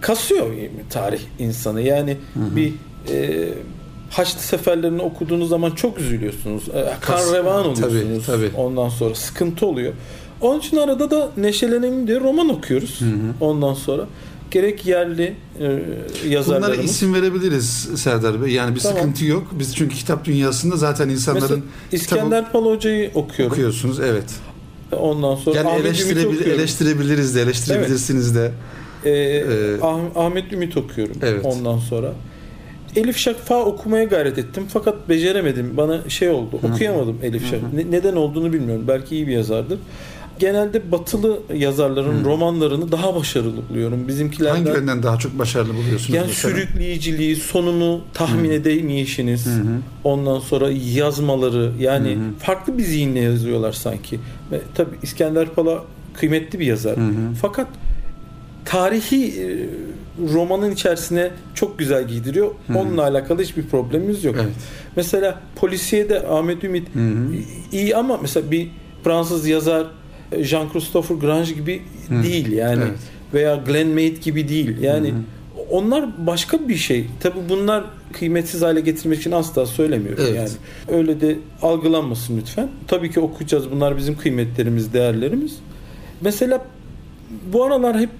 kasıyor 0.00 0.46
tarih 0.90 1.20
insanı. 1.38 1.80
Yani 1.80 2.16
bir 2.34 2.72
e, 3.12 3.48
Haçlı 4.10 4.40
seferlerini 4.40 5.02
okuduğunuz 5.02 5.48
zaman 5.48 5.70
çok 5.70 5.98
üzülüyorsunuz. 5.98 6.68
E, 6.68 6.92
kan 7.00 7.34
revan 7.34 7.74
Tabii, 7.74 7.86
oluyorsunuz. 7.86 8.26
tabii. 8.26 8.50
Ondan 8.56 8.88
sonra 8.88 9.14
sıkıntı 9.14 9.66
oluyor. 9.66 9.92
Onun 10.40 10.58
için 10.58 10.76
arada 10.76 11.10
da 11.10 11.30
neşelenelim 11.36 12.06
diye 12.06 12.20
roman 12.20 12.48
okuyoruz. 12.48 13.00
Hı 13.00 13.04
hı. 13.04 13.10
Ondan 13.40 13.74
sonra 13.74 14.06
gerek 14.50 14.86
yerli 14.86 15.22
e, 15.22 15.60
Bunlara 15.60 15.80
yazarlarımız. 16.28 16.84
isim 16.90 17.14
verebiliriz 17.14 17.88
Serdar 17.96 18.42
Bey. 18.42 18.52
Yani 18.52 18.74
bir 18.74 18.80
Tamam. 18.80 18.98
sıkıntı 18.98 19.24
yok. 19.24 19.46
Biz 19.58 19.76
çünkü 19.76 19.94
kitap 19.96 20.24
dünyasında 20.24 20.76
zaten 20.76 21.08
insanların 21.08 21.42
Mesela 21.92 21.92
İskender 21.92 22.52
Pal 22.52 22.64
Hoca'yı 22.64 23.10
okuyorum. 23.14 23.52
okuyorsunuz. 23.52 24.00
Evet. 24.00 24.34
Ondan 24.92 25.34
sonra 25.36 25.56
Yani 25.56 25.68
Ahmet 25.68 25.86
eleştirebil- 25.86 26.50
eleştirebiliriz 26.50 27.34
de, 27.34 27.42
eleştirebilirsiniz 27.42 28.34
de. 28.34 28.52
Ee, 29.04 29.10
Ee, 29.10 29.44
Ah- 29.82 30.16
Ahmet 30.16 30.52
Ümit 30.52 30.76
okuyorum 30.76 31.16
Evet. 31.22 31.44
ondan 31.44 31.78
sonra. 31.78 32.12
Elif 32.96 33.16
Şakfa 33.16 33.64
okumaya 33.64 34.04
gayret 34.04 34.38
ettim 34.38 34.64
fakat 34.68 35.08
beceremedim. 35.08 35.76
Bana 35.76 36.08
şey 36.08 36.28
oldu. 36.30 36.58
Hı. 36.62 36.66
Okuyamadım 36.72 37.18
Elif. 37.22 37.50
Şakfa. 37.50 37.66
Ne- 37.74 37.90
neden 37.90 38.16
olduğunu 38.16 38.52
bilmiyorum. 38.52 38.84
Belki 38.88 39.14
iyi 39.16 39.26
bir 39.26 39.32
yazardır. 39.32 39.78
Genelde 40.38 40.92
batılı 40.92 41.40
yazarların 41.54 42.20
Hı. 42.20 42.24
romanlarını 42.24 42.92
daha 42.92 43.14
başarılı 43.14 43.68
buluyorum. 43.68 44.08
Bizimkilerden 44.08 44.54
Hangi 44.54 44.68
yönden 44.70 45.02
daha 45.02 45.18
çok 45.18 45.38
başarılı 45.38 45.74
buluyorsunuz? 45.74 46.14
yani 46.14 46.26
mesela? 46.26 46.54
sürükleyiciliği, 46.54 47.36
sonunu 47.36 48.00
tahmin 48.14 48.48
Hı. 48.48 48.54
edemeyişiniz. 48.54 49.46
Hı. 49.46 49.62
Ondan 50.04 50.38
sonra 50.38 50.70
yazmaları 50.94 51.72
yani 51.78 52.14
hı. 52.14 52.18
farklı 52.38 52.78
bir 52.78 52.82
zihinle 52.82 53.20
yazıyorlar 53.20 53.72
sanki. 53.72 54.20
Ve 54.52 54.60
tabii 54.74 54.94
İskender 55.02 55.48
Pala 55.48 55.84
kıymetli 56.14 56.58
bir 56.60 56.66
yazar. 56.66 56.96
Hı. 56.96 57.10
Fakat 57.42 57.68
tarihi 58.64 59.26
e, 59.42 59.66
romanın 60.34 60.70
içerisine 60.70 61.30
çok 61.54 61.78
güzel 61.78 62.08
giydiriyor. 62.08 62.50
Hı 62.66 62.72
hı. 62.72 62.78
Onunla 62.78 63.02
alakalı 63.02 63.42
hiçbir 63.42 63.66
problemimiz 63.66 64.24
yok. 64.24 64.36
Evet. 64.38 64.52
Mesela 64.96 65.40
polisiye 65.56 66.08
de 66.08 66.26
Ahmet 66.26 66.64
Ümit 66.64 66.94
Hı 66.94 66.98
hı. 66.98 67.32
iyi 67.72 67.96
ama 67.96 68.18
mesela 68.22 68.50
bir 68.50 68.68
Fransız 69.04 69.46
yazar 69.46 69.86
e, 70.32 70.44
Jean-Christophe 70.44 71.14
Grange 71.14 71.52
gibi 71.52 71.82
Hı. 72.08 72.22
değil 72.22 72.52
yani 72.52 72.82
Evet. 72.86 72.98
veya 73.34 73.56
Glenn 73.56 73.88
Maid 73.88 74.22
gibi 74.22 74.48
değil. 74.48 74.82
Yani 74.82 75.08
Hı 75.08 75.14
onlar 75.70 76.26
başka 76.26 76.68
bir 76.68 76.76
şey. 76.76 77.06
Tabi 77.20 77.34
bunlar 77.48 77.84
kıymetsiz 78.12 78.62
hale 78.62 78.80
getirmek 78.80 79.18
için 79.18 79.32
asla 79.32 79.66
söylemiyorum 79.66 80.24
Evet. 80.28 80.36
yani. 80.36 80.98
Öyle 80.98 81.20
de 81.20 81.38
algılanmasın 81.62 82.38
lütfen. 82.38 82.68
Tabii 82.88 83.10
ki 83.10 83.20
okuyacağız. 83.20 83.70
Bunlar 83.70 83.96
bizim 83.96 84.16
kıymetlerimiz, 84.18 84.92
değerlerimiz. 84.92 85.58
Mesela 86.20 86.66
bu 87.52 87.64
aralar 87.64 87.98
hep 87.98 88.10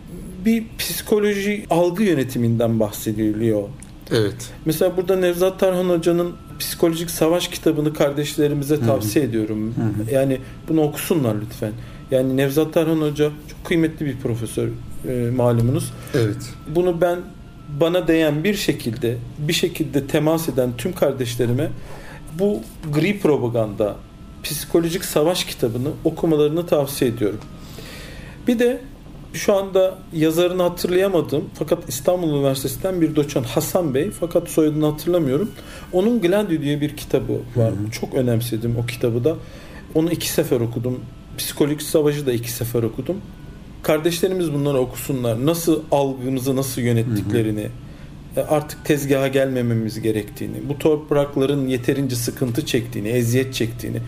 bir 0.44 0.64
psikoloji 0.78 1.64
algı 1.70 2.02
yönetiminden 2.02 2.80
bahsediliyor. 2.80 3.62
Evet. 4.10 4.50
Mesela 4.64 4.96
burada 4.96 5.16
Nevzat 5.16 5.60
Tarhan 5.60 5.88
Hoca'nın 5.88 6.32
Psikolojik 6.58 7.10
Savaş 7.10 7.48
kitabını 7.48 7.94
kardeşlerimize 7.94 8.80
tavsiye 8.80 9.24
ediyorum. 9.24 9.74
Hı 9.74 10.10
hı. 10.10 10.14
Yani 10.14 10.38
bunu 10.68 10.82
okusunlar 10.82 11.36
lütfen. 11.44 11.72
Yani 12.10 12.36
Nevzat 12.36 12.74
Tarhan 12.74 13.00
Hoca 13.00 13.30
çok 13.50 13.64
kıymetli 13.64 14.06
bir 14.06 14.16
profesör 14.16 14.68
e, 15.08 15.30
malumunuz. 15.30 15.92
Evet. 16.14 16.36
Bunu 16.74 17.00
ben 17.00 17.18
bana 17.80 18.08
değen 18.08 18.44
bir 18.44 18.54
şekilde 18.54 19.16
bir 19.38 19.52
şekilde 19.52 20.06
temas 20.06 20.48
eden 20.48 20.70
tüm 20.78 20.92
kardeşlerime 20.92 21.70
bu 22.38 22.60
gri 22.92 23.18
propaganda 23.18 23.96
psikolojik 24.42 25.04
savaş 25.04 25.44
kitabını 25.44 25.88
okumalarını 26.04 26.66
tavsiye 26.66 27.10
ediyorum. 27.10 27.40
Bir 28.46 28.58
de 28.58 28.80
şu 29.32 29.54
anda 29.54 29.98
yazarını 30.12 30.62
hatırlayamadım 30.62 31.44
fakat 31.54 31.88
İstanbul 31.88 32.28
Üniversitesi'nden 32.28 33.00
bir 33.00 33.16
doçent 33.16 33.46
Hasan 33.46 33.94
Bey 33.94 34.10
fakat 34.10 34.48
soyadını 34.48 34.86
hatırlamıyorum. 34.86 35.50
Onun 35.92 36.20
Gladio 36.20 36.62
diye 36.62 36.80
bir 36.80 36.96
kitabı 36.96 37.32
var. 37.56 37.70
Hı 37.70 37.86
hı. 37.86 37.90
Çok 37.90 38.14
önemsedim 38.14 38.76
o 38.82 38.86
kitabı 38.86 39.24
da. 39.24 39.36
Onu 39.94 40.10
iki 40.10 40.28
sefer 40.28 40.60
okudum. 40.60 41.00
Psikolojik 41.38 41.82
Savaşı 41.82 42.26
da 42.26 42.32
iki 42.32 42.50
sefer 42.50 42.82
okudum. 42.82 43.16
Kardeşlerimiz 43.82 44.52
bunları 44.52 44.78
okusunlar. 44.78 45.46
Nasıl 45.46 45.82
algımızı 45.92 46.56
nasıl 46.56 46.82
yönettiklerini, 46.82 47.68
e, 48.36 48.40
artık 48.40 48.84
tezgaha 48.84 49.28
gelmememiz 49.28 50.00
gerektiğini, 50.00 50.68
bu 50.68 50.78
toprakların 50.78 51.68
yeterince 51.68 52.16
sıkıntı 52.16 52.66
çektiğini, 52.66 53.08
eziyet 53.08 53.54
çektiğini 53.54 53.98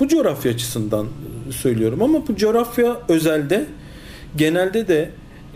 Bu 0.00 0.08
coğrafya 0.08 0.52
açısından 0.52 1.06
söylüyorum 1.50 2.02
ama 2.02 2.28
bu 2.28 2.36
coğrafya 2.36 2.96
özelde 3.08 3.66
genelde 4.36 4.88
de 4.88 5.10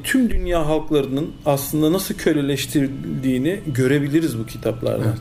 tüm 0.05 0.31
dünya 0.31 0.67
halklarının 0.67 1.31
aslında 1.47 1.93
nasıl 1.93 2.15
köleleştirildiğini 2.15 3.61
görebiliriz 3.67 4.39
bu 4.39 4.47
kitaplardan. 4.47 5.17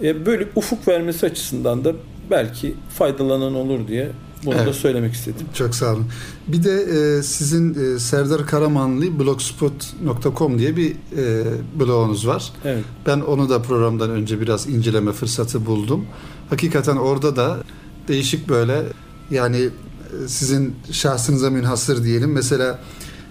Evet. 0.00 0.16
E, 0.16 0.26
böyle 0.26 0.46
ufuk 0.56 0.88
vermesi 0.88 1.26
açısından 1.26 1.84
da 1.84 1.92
belki 2.30 2.74
faydalanan 2.88 3.54
olur 3.54 3.88
diye 3.88 4.08
bunu 4.44 4.54
da 4.54 4.62
Evet. 4.62 4.74
söylemek 4.74 5.14
istedim. 5.14 5.46
Çok 5.54 5.74
sağ 5.74 5.92
olun. 5.94 6.06
Bir 6.48 6.62
de 6.62 6.82
e, 7.18 7.22
sizin 7.22 7.94
e, 7.94 7.98
Serdar 7.98 8.46
Karamanlı 8.46 9.18
blogspot.com 9.18 10.58
diye 10.58 10.76
bir 10.76 10.90
e, 11.16 11.44
blogunuz 11.80 12.26
var. 12.26 12.52
Evet. 12.64 12.84
Ben 13.06 13.20
onu 13.20 13.48
da 13.48 13.62
programdan 13.62 14.10
önce 14.10 14.40
biraz 14.40 14.68
inceleme 14.68 15.12
fırsatı 15.12 15.66
buldum. 15.66 16.06
Hakikaten 16.50 16.96
orada 16.96 17.36
da 17.36 17.56
değişik 18.08 18.48
böyle 18.48 18.82
yani 19.30 19.56
e, 20.24 20.28
sizin 20.28 20.74
şahsınıza 20.90 21.50
münhasır 21.50 22.04
diyelim. 22.04 22.32
Mesela 22.32 22.78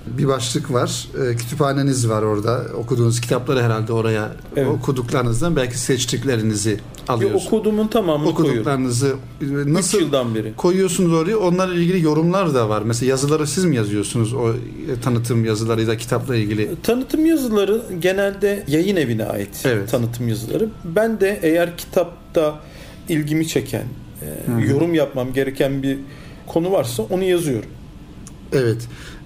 bir 0.08 0.28
başlık 0.28 0.74
var. 0.74 1.08
E, 1.32 1.36
kütüphaneniz 1.36 2.10
var 2.10 2.22
orada. 2.22 2.66
Okuduğunuz 2.78 3.22
kitapları 3.22 3.64
herhalde 3.64 3.94
oraya 3.94 4.32
Evet. 4.56 4.68
okuduklarınızdan 4.68 5.56
belki 5.56 5.78
seçtiklerinizi 5.80 6.80
alıyorsunuz. 7.08 7.46
okuduğumun 7.48 7.88
tamamını 7.88 8.34
koyuyorum. 8.34 8.60
Okuduklarınızı 8.62 9.16
e, 9.42 9.46
3 9.46 9.68
nasıl 9.68 10.00
yıldan 10.00 10.36
beri. 10.36 10.54
koyuyorsunuz 10.56 11.14
oraya. 11.14 11.38
Onlarla 11.38 11.74
ilgili 11.76 12.02
yorumlar 12.06 12.54
da 12.54 12.70
var. 12.70 12.82
Mesela 12.82 13.10
yazıları 13.10 13.48
siz 13.48 13.66
mi 13.66 13.76
yazıyorsunuz? 13.76 14.34
O 14.34 14.50
e, 14.54 14.56
tanıtım 15.04 15.46
yazıları 15.46 15.82
ya 15.82 15.88
da 15.88 15.98
kitapla 15.98 16.36
ilgili. 16.36 16.70
Tanıtım 16.84 17.26
yazıları 17.26 17.82
genelde 18.00 18.64
yayın 18.68 18.96
evine 18.96 19.26
ait 19.26 19.62
Evet. 19.66 19.92
tanıtım 19.92 20.28
yazıları. 20.28 20.70
Ben 20.84 21.20
de 21.20 21.40
eğer 21.42 21.78
kitapta 21.78 22.60
ilgimi 23.10 23.48
çeken, 23.48 23.84
e, 24.22 24.66
yorum 24.68 24.94
yapmam 24.94 25.34
gereken 25.34 25.84
bir 25.84 25.98
konu 26.48 26.72
varsa 26.72 27.04
onu 27.04 27.24
yazıyorum. 27.24 27.70
Evet. 28.54 28.78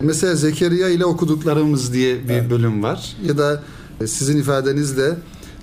Mesela 0.01 0.35
Zekeriya 0.35 0.89
ile 0.89 1.05
okuduklarımız 1.05 1.93
diye 1.93 2.23
bir 2.29 2.33
Evet. 2.33 2.49
bölüm 2.49 2.83
var. 2.83 3.15
Ya 3.25 3.37
da 3.37 3.63
e, 4.01 4.07
sizin 4.07 4.37
ifadenizle 4.37 5.15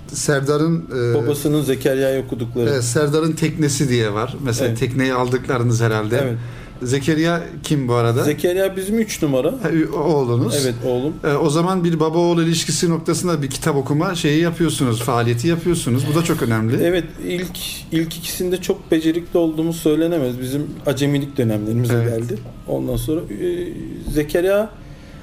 Serdar'ın 0.07 0.85
e, 1.11 1.13
Babasının 1.15 1.61
Zekeriya'yı 1.63 2.23
okudukları. 2.23 2.69
evet, 2.69 2.83
Serdar'ın 2.83 3.31
teknesi 3.31 3.89
diye 3.89 4.13
var. 4.13 4.35
Mesela 4.43 4.67
Evet. 4.67 4.79
tekneyi 4.79 5.13
aldıklarınız 5.13 5.81
herhalde. 5.81 6.19
Evet. 6.23 6.37
Zekeriya 6.83 7.43
kim 7.63 7.87
bu 7.87 7.93
arada? 7.93 8.23
Zekeriya 8.23 8.75
bizim 8.75 8.99
3 8.99 9.21
numara. 9.23 9.47
Ha, 9.51 9.69
oğlunuz. 10.03 10.55
Evet 10.61 10.75
oğlum. 10.85 11.13
E, 11.23 11.33
o 11.33 11.49
zaman 11.49 11.83
bir 11.83 11.99
baba 11.99 12.17
oğul 12.17 12.41
ilişkisi 12.41 12.89
noktasında 12.89 13.41
bir 13.41 13.49
kitap 13.49 13.75
okuma 13.75 14.15
şeyi 14.15 14.41
yapıyorsunuz, 14.41 15.01
faaliyeti 15.01 15.47
yapıyorsunuz. 15.47 16.03
Bu 16.11 16.15
da 16.19 16.23
çok 16.23 16.41
önemli. 16.41 16.83
Evet 16.83 17.03
ilk 17.27 17.57
ilk 17.91 18.17
ikisinde 18.17 18.57
çok 18.57 18.91
becerikli 18.91 19.37
olduğumuz 19.37 19.75
söylenemez. 19.75 20.39
Bizim 20.41 20.67
acemilik 20.85 21.37
dönemlerimize 21.37 21.93
Evet. 21.93 22.19
geldi. 22.19 22.39
Ondan 22.67 22.95
sonra 22.95 23.21
e, 23.21 23.67
Zekeriya 24.11 24.69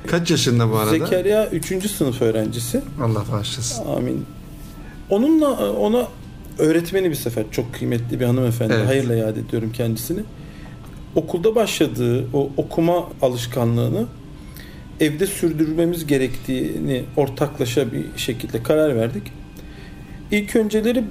Kaç 0.06 0.30
yaşında 0.30 0.70
bu 0.72 0.76
arada? 0.76 0.90
Zekeriya 0.90 1.48
3. 1.50 1.90
sınıf 1.90 2.22
öğrencisi. 2.22 2.80
Allah 3.02 3.24
bağışlasın. 3.32 3.84
Amin. 3.96 4.24
Onunla 5.10 5.72
ona 5.72 6.08
öğretmeni 6.58 7.10
bir 7.10 7.14
sefer 7.14 7.44
çok 7.50 7.74
kıymetli 7.74 8.20
bir 8.20 8.24
hanımefendi. 8.24 8.74
Evet. 8.76 8.86
Hayırla 8.88 9.14
yad 9.14 9.36
ediyorum 9.36 9.72
kendisini. 9.72 10.20
Okulda 11.14 11.54
başladığı 11.54 12.26
o 12.34 12.50
okuma 12.56 13.08
alışkanlığını 13.22 14.06
evde 15.00 15.26
sürdürmemiz 15.26 16.06
gerektiğini 16.06 17.02
ortaklaşa 17.16 17.92
bir 17.92 18.04
şekilde 18.16 18.62
karar 18.62 18.96
verdik. 18.96 19.22
İlk 20.30 20.56
önceleri 20.56 21.04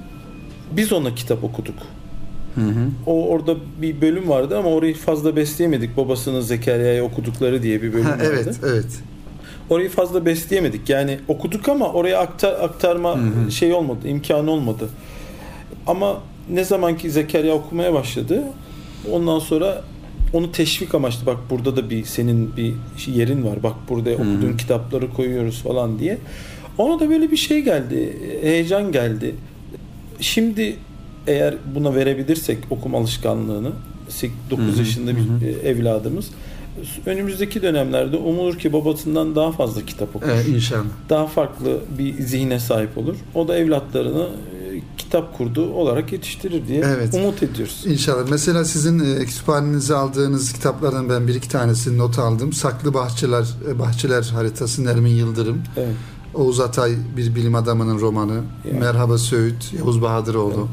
biz 0.72 0.92
ona 0.92 1.14
kitap 1.14 1.44
okuduk. 1.44 1.74
Hı 2.54 2.60
hı. 2.60 2.88
O 3.06 3.28
orada 3.28 3.56
bir 3.82 4.00
bölüm 4.00 4.28
vardı 4.28 4.58
ama 4.58 4.68
orayı 4.68 4.94
fazla 4.94 5.36
besleyemedik. 5.36 5.96
Babasının 5.96 6.40
Zekeriya'ya 6.40 7.04
okudukları 7.04 7.62
diye 7.62 7.82
bir 7.82 7.92
bölüm 7.92 8.04
Ha, 8.04 8.10
vardı. 8.10 8.24
evet, 8.26 8.60
evet. 8.66 8.86
Orayı 9.70 9.88
fazla 9.88 10.26
besleyemedik. 10.26 10.88
Yani 10.88 11.18
okuduk 11.28 11.68
ama 11.68 11.92
oraya 11.92 12.18
aktar, 12.18 12.52
aktarma 12.52 13.16
Hı 13.16 13.20
hı. 13.46 13.50
şey 13.52 13.72
olmadı, 13.72 14.08
imkanı 14.08 14.50
olmadı. 14.50 14.88
Ama 15.86 16.20
ne 16.50 16.64
zaman 16.64 16.96
ki 16.96 17.10
Zekeriya 17.10 17.54
okumaya 17.54 17.94
başladı, 17.94 18.42
ondan 19.12 19.38
sonra 19.38 19.84
onu 20.32 20.52
teşvik 20.52 20.94
amaçlı 20.94 21.26
bak 21.26 21.36
burada 21.50 21.76
da 21.76 21.90
bir 21.90 22.04
senin 22.04 22.56
bir 22.56 22.74
yerin 23.06 23.44
var. 23.44 23.62
Bak 23.62 23.74
burada 23.88 24.10
okuduğun 24.10 24.56
kitapları 24.56 25.12
koyuyoruz 25.12 25.62
falan 25.62 25.98
diye. 25.98 26.18
Ona 26.78 27.00
da 27.00 27.10
böyle 27.10 27.30
bir 27.30 27.36
şey 27.36 27.60
geldi. 27.60 28.16
Heyecan 28.42 28.92
geldi. 28.92 29.34
Şimdi 30.20 30.76
eğer 31.26 31.54
buna 31.74 31.94
verebilirsek 31.94 32.58
okuma 32.70 32.98
alışkanlığını 32.98 33.72
9 34.50 34.66
Hı 34.66 34.72
hı, 34.72 34.78
yaşında 34.78 35.10
bir 35.10 35.20
hı 35.20 35.46
e, 35.46 35.68
evladımız 35.68 36.30
önümüzdeki 37.06 37.62
dönemlerde 37.62 38.16
umulur 38.16 38.58
ki 38.58 38.72
babasından 38.72 39.36
daha 39.36 39.52
fazla 39.52 39.86
kitap 39.86 40.16
okur. 40.16 40.28
Evet, 40.28 40.48
inşallah. 40.48 40.84
Daha 41.08 41.26
farklı 41.26 41.78
bir 41.98 42.22
zihne 42.22 42.58
sahip 42.60 42.98
olur. 42.98 43.16
O 43.34 43.48
da 43.48 43.56
evlatlarını 43.56 44.26
kitap 45.08 45.36
kurdu 45.36 45.72
olarak 45.72 46.12
yetiştirir 46.12 46.68
diye 46.68 46.80
Evet. 46.84 47.14
umut 47.14 47.42
ediyoruz. 47.42 47.84
İnşallah. 47.86 48.28
Mesela 48.30 48.64
sizin 48.64 48.98
e, 49.16 49.24
kütüphanenize 49.24 49.94
aldığınız 49.94 50.52
kitaplardan 50.52 51.08
ben 51.08 51.28
bir 51.28 51.34
iki 51.34 51.48
tanesini 51.48 51.98
not 51.98 52.18
aldım. 52.18 52.52
Saklı 52.52 52.94
Bahçeler 52.94 53.44
e, 53.70 53.78
Bahçeler 53.78 54.22
haritası 54.22 54.84
Nermin 54.84 55.10
Yıldırım. 55.10 55.62
Evet. 55.76 55.94
Oğuz 56.34 56.60
Atay 56.60 56.92
bir 57.16 57.34
bilim 57.34 57.54
adamının 57.54 58.00
romanı. 58.00 58.40
Yani. 58.64 58.80
Merhaba 58.80 59.18
Söğüt, 59.18 59.72
Yavuz 59.78 60.02
Bahadıroğlu. 60.02 60.68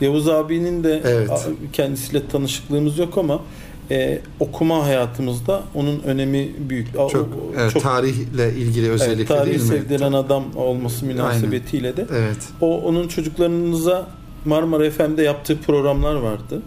Yavuz 0.00 0.28
abinin 0.28 0.84
de 0.84 1.02
Evet. 1.04 1.48
kendisiyle 1.72 2.28
tanışıklığımız 2.28 2.98
yok 2.98 3.18
ama 3.18 3.40
e, 3.90 4.18
okuma 4.40 4.84
hayatımızda 4.86 5.62
onun 5.74 6.00
önemi 6.00 6.50
büyük. 6.68 6.92
Çok, 6.94 7.14
o- 7.14 7.28
evet, 7.58 7.72
çok 7.72 7.82
tarihle 7.82 8.52
ilgili 8.54 8.90
özellikle 8.90 9.16
evet, 9.16 9.28
tarihi 9.28 9.50
değil 9.50 9.62
mi? 9.62 9.68
sevdiren 9.68 10.12
adam 10.12 10.44
olması 10.56 11.06
münasebetiyle 11.06 11.96
de 11.96 12.06
Evet. 12.12 12.36
o 12.60 12.80
onun 12.80 13.08
çocuklarınıza 13.08 14.06
Marmara 14.44 14.90
FM'de 14.90 15.22
yaptığı 15.22 15.58
programlar 15.60 16.14
vardı. 16.14 16.62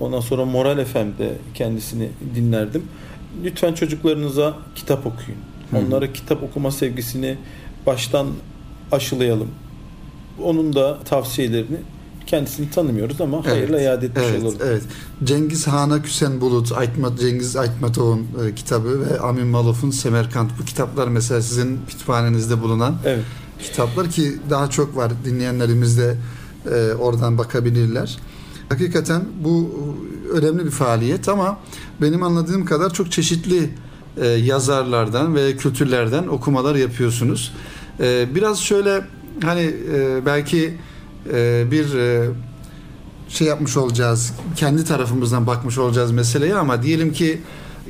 Ondan 0.00 0.20
sonra 0.20 0.44
Moral 0.44 0.84
FM'de 0.84 1.32
kendisini 1.54 2.08
dinlerdim. 2.34 2.82
Lütfen 3.44 3.74
çocuklarınıza 3.74 4.54
kitap 4.74 5.06
okuyun. 5.06 5.40
Hı. 5.70 5.76
Onlara 5.78 6.12
kitap 6.12 6.42
okuma 6.42 6.70
sevgisini 6.70 7.36
baştan 7.86 8.26
aşılayalım. 8.92 9.48
Onun 10.42 10.74
da 10.74 10.98
tavsiyelerini 10.98 11.76
kendisini 12.28 12.70
tanımıyoruz 12.70 13.20
ama 13.20 13.36
Evet, 13.44 13.52
hayırla 13.52 13.80
iade 13.80 14.06
etmiş 14.06 14.24
Evet, 14.30 14.42
olalım. 14.42 14.58
evet. 14.64 14.82
Cengiz 15.24 15.66
Han'a 15.66 16.02
Küsen 16.02 16.40
Bulut, 16.40 16.72
Aytmat, 16.72 17.18
Cengiz 17.20 17.56
Aytmatov'un 17.56 18.26
e, 18.46 18.54
kitabı 18.54 19.00
ve 19.00 19.20
Amin 19.20 19.46
Malof'un 19.46 19.90
Semerkant. 19.90 20.50
Bu 20.60 20.64
kitaplar 20.64 21.08
mesela 21.08 21.42
sizin 21.42 21.78
kütüphanenizde 21.88 22.62
bulunan 22.62 22.96
Evet. 23.04 23.24
kitaplar 23.62 24.10
ki 24.10 24.32
daha 24.50 24.70
çok 24.70 24.96
var. 24.96 25.12
Dinleyenlerimiz 25.24 25.98
de 25.98 26.16
e, 26.70 26.92
oradan 26.94 27.38
bakabilirler. 27.38 28.18
Hakikaten 28.68 29.24
bu 29.44 29.70
önemli 30.34 30.64
bir 30.64 30.70
faaliyet 30.70 31.28
ama 31.28 31.58
benim 32.02 32.22
anladığım 32.22 32.64
kadar 32.64 32.92
çok 32.92 33.12
çeşitli 33.12 33.70
e, 34.20 34.26
yazarlardan 34.26 35.34
ve 35.34 35.56
kültürlerden 35.56 36.26
okumalar 36.26 36.74
yapıyorsunuz. 36.74 37.52
E, 38.00 38.34
biraz 38.34 38.58
şöyle 38.60 39.04
hani 39.42 39.74
e, 39.94 40.26
belki 40.26 40.74
bir 41.70 41.94
e, 41.98 42.28
şey 43.28 43.46
yapmış 43.46 43.76
olacağız. 43.76 44.32
Kendi 44.56 44.84
tarafımızdan 44.84 45.46
bakmış 45.46 45.78
olacağız 45.78 46.12
meseleye 46.12 46.54
ama 46.54 46.82
diyelim 46.82 47.12
ki 47.12 47.40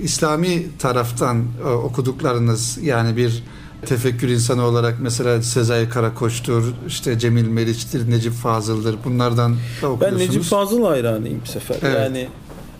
İslami 0.02 0.66
taraftan 0.78 1.44
e, 1.64 1.68
okuduklarınız 1.68 2.78
yani 2.82 3.16
bir 3.16 3.42
tefekkür 3.86 4.28
insanı 4.28 4.62
olarak 4.62 4.94
mesela 5.00 5.42
Sezai 5.42 5.88
Karakoç'tur, 5.88 6.72
işte 6.86 7.18
Cemil 7.18 7.48
Meriç'tir, 7.48 8.10
Necip 8.10 8.32
Fazıl'dır. 8.32 8.96
Bunlardan 9.04 9.52
da 9.52 9.56
Ben 9.82 9.88
okuyorsunuz. 9.88 10.20
Necip 10.20 10.42
Fazıl 10.42 10.84
hayranıyım 10.84 11.40
bu 11.46 11.50
sefer. 11.50 11.76
Evet. 11.82 12.00
Yani 12.00 12.28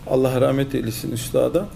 Allah 0.07 0.41
rahmet 0.41 0.75
eylesin 0.75 1.11
üstada. 1.11 1.67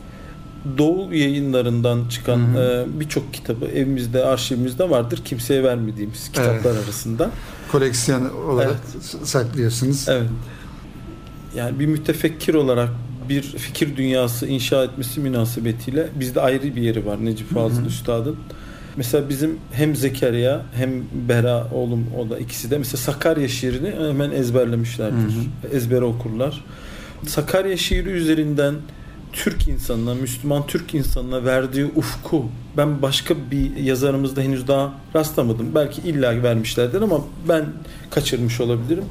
Doğu 0.77 1.13
yayınlarından 1.13 2.07
çıkan 2.09 2.55
e, 2.55 2.85
birçok 2.99 3.33
kitabı 3.33 3.65
evimizde, 3.65 4.25
arşivimizde 4.25 4.89
vardır. 4.89 5.21
Kimseye 5.25 5.63
vermediğimiz 5.63 6.27
kitaplar 6.27 6.71
arasında. 6.71 7.29
Koleksiyon 7.71 8.29
olarak 8.29 8.79
saklıyorsunuz. 9.23 10.05
Evet. 10.09 10.29
Yani 11.55 11.79
bir 11.79 11.85
mütefekkir 11.85 12.53
olarak 12.53 12.89
bir 13.29 13.41
fikir 13.41 13.97
dünyası 13.97 14.47
inşa 14.47 14.83
etmesi 14.83 15.19
münasebetiyle 15.19 16.09
bizde 16.19 16.41
ayrı 16.41 16.75
bir 16.75 16.81
yeri 16.81 17.05
var 17.05 17.25
Necip 17.25 17.53
Fazıl. 17.53 17.85
Üstad'ın. 17.85 18.37
Mesela 18.97 19.29
bizim 19.29 19.57
hem 19.71 19.95
Zekeriya 19.95 20.61
hem 20.75 20.91
Bera 21.29 21.67
oğlum 21.73 22.05
o 22.19 22.29
da 22.29 22.39
ikisi 22.39 22.71
de 22.71 22.77
mesela 22.77 22.97
Sakarya 22.97 23.47
şiirini 23.47 24.09
hemen 24.09 24.31
ezberlemişlerdir. 24.31 25.17
Hı 25.17 25.75
Ezbere 25.75 26.03
okurlar. 26.03 26.65
Sakarya 27.27 27.77
şiiri 27.77 28.09
üzerinden 28.09 28.75
Türk 29.33 29.67
insanına, 29.67 30.13
Müslüman 30.13 30.67
Türk 30.67 30.93
insanına 30.93 31.45
verdiği 31.45 31.85
ufku 31.95 32.45
ben 32.77 33.01
başka 33.01 33.35
bir 33.51 33.75
yazarımızda 33.75 34.41
henüz 34.41 34.67
daha 34.67 34.93
rastlamadım. 35.15 35.75
Belki 35.75 36.01
illa 36.01 36.43
vermişlerdir 36.43 37.01
ama 37.01 37.21
ben 37.49 37.65
kaçırmış 38.11 38.61
olabilirim. 38.61 39.05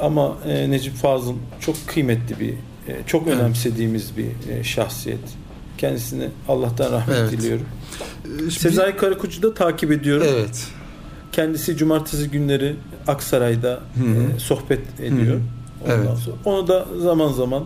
Ama 0.00 0.36
e, 0.46 0.70
Necip 0.70 0.94
Fazıl 0.94 1.34
çok 1.60 1.76
kıymetli 1.86 2.40
bir, 2.40 2.52
e, 2.52 2.96
çok 3.06 3.26
önemsediğimiz 3.26 4.16
bir 4.16 4.50
e, 4.52 4.64
şahsiyet. 4.64 5.20
Kendisine 5.78 6.28
Allah'tan 6.48 6.92
rahmet 6.92 7.18
Evet. 7.18 7.32
diliyorum. 7.32 7.66
Ee, 8.46 8.50
Sezai 8.50 8.96
Karakoç'u 8.96 9.42
da 9.42 9.54
takip 9.54 9.92
ediyorum. 9.92 10.26
Evet. 10.30 10.66
Kendisi 11.32 11.76
cumartesi 11.76 12.30
günleri 12.30 12.76
Aksaray'da 13.06 13.80
e, 13.96 14.38
sohbet 14.38 15.00
ediyor. 15.00 15.34
Hı 15.34 15.38
hı. 15.38 15.40
Ondan 15.84 16.06
Evet. 16.06 16.18
sonra 16.18 16.36
onu 16.44 16.68
da 16.68 16.86
zaman 17.02 17.32
zaman 17.32 17.64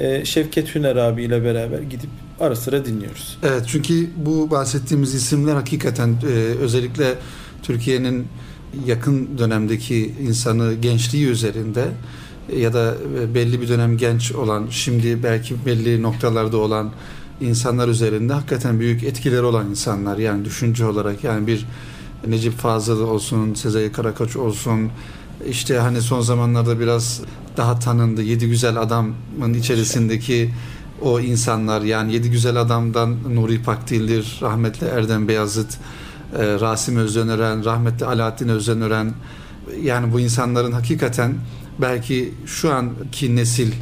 e, 0.00 0.24
Şevket 0.24 0.74
Hüner 0.74 0.96
abiyle 0.96 1.44
beraber 1.44 1.80
gidip 1.82 2.10
ara 2.40 2.56
sıra 2.56 2.84
dinliyoruz. 2.84 3.38
Evet 3.42 3.62
çünkü 3.66 4.10
bu 4.16 4.50
bahsettiğimiz 4.50 5.14
isimler 5.14 5.54
hakikaten 5.54 6.08
e, 6.08 6.34
özellikle 6.60 7.14
Türkiye'nin 7.62 8.26
yakın 8.86 9.38
dönemdeki 9.38 10.14
insanı 10.22 10.74
gençliği 10.74 11.26
üzerinde 11.26 11.88
e, 12.48 12.58
ya 12.58 12.72
da 12.72 12.94
e, 13.20 13.34
belli 13.34 13.60
bir 13.60 13.68
dönem 13.68 13.96
genç 13.96 14.32
olan 14.32 14.66
şimdi 14.70 15.22
belki 15.22 15.54
belli 15.66 16.02
noktalarda 16.02 16.56
olan 16.56 16.90
insanlar 17.40 17.88
üzerinde 17.88 18.32
hakikaten 18.32 18.80
büyük 18.80 19.02
etkileri 19.02 19.42
olan 19.42 19.70
insanlar 19.70 20.18
yani 20.18 20.44
düşünce 20.44 20.86
olarak 20.86 21.24
yani 21.24 21.46
bir 21.46 21.66
Necip 22.26 22.52
Fazıl 22.52 23.00
olsun, 23.00 23.54
Sezai 23.54 23.92
Karakoç 23.92 24.36
olsun 24.36 24.90
işte 25.48 25.78
hani 25.78 26.00
son 26.00 26.20
zamanlarda 26.20 26.80
biraz 26.80 27.20
daha 27.56 27.78
tanındı. 27.78 28.22
Yedi 28.22 28.48
Güzel 28.48 28.76
Adam'ın 28.76 29.54
içerisindeki 29.54 30.50
o 31.02 31.20
insanlar 31.20 31.82
yani 31.82 32.12
Yedi 32.12 32.30
Güzel 32.30 32.56
Adam'dan 32.56 33.16
Nuri 33.34 33.62
Pakdildir, 33.62 34.38
rahmetli 34.42 34.86
Erdem 34.86 35.28
Beyazıt, 35.28 35.78
e, 36.38 36.60
Rasim 36.60 36.96
Özdenören, 36.96 37.64
rahmetli 37.64 38.06
Alaaddin 38.06 38.48
Özdenören 38.48 39.14
yani 39.82 40.12
bu 40.12 40.20
insanların 40.20 40.72
hakikaten 40.72 41.34
belki 41.78 42.34
şu 42.46 42.72
anki 42.72 43.36
nesil 43.36 43.72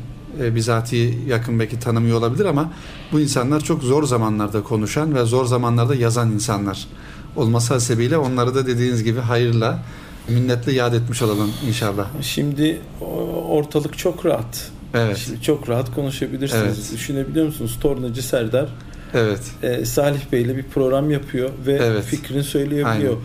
e, 0.41 0.55
bizatihi 0.55 1.19
yakın 1.29 1.59
belki 1.59 1.81
tanımıyor 1.81 2.19
olabilir 2.19 2.45
ama 2.45 2.73
bu 3.13 3.21
insanlar 3.21 3.61
çok 3.61 3.83
zor 3.83 4.05
zamanlarda 4.05 4.63
konuşan 4.63 5.15
ve 5.15 5.25
zor 5.25 5.45
zamanlarda 5.45 5.95
yazan 5.95 6.31
insanlar 6.31 6.89
olması 7.37 7.75
hasebiyle 7.75 8.19
onları 8.19 8.55
da 8.55 8.67
dediğiniz 8.67 9.05
gibi 9.05 9.21
hayırla 9.21 9.83
minnetle 10.29 10.73
yad 10.73 10.93
etmiş 10.95 11.23
olalım 11.23 11.51
inşallah. 11.69 12.07
Şimdi 12.23 12.81
ortalık 13.49 13.99
çok 13.99 14.27
rahat. 14.27 14.71
Evet. 14.95 15.17
Şimdi 15.17 15.43
çok 15.43 15.69
rahat 15.69 15.95
konuşabilirsiniz. 15.95 16.63
Evet. 16.79 16.93
Düşünebiliyor 16.93 17.47
musunuz? 17.47 17.79
Tornacı 17.81 18.23
Serdar 18.23 18.69
Evet. 19.15 19.41
e, 19.63 19.85
Salih 19.85 20.21
Bey'le 20.33 20.57
bir 20.57 20.63
program 20.63 21.11
yapıyor 21.11 21.51
ve 21.67 21.73
Evet. 21.83 22.05
fikrini 22.05 22.43
söyleyebiliyor. 22.43 23.13
Aynen. 23.13 23.23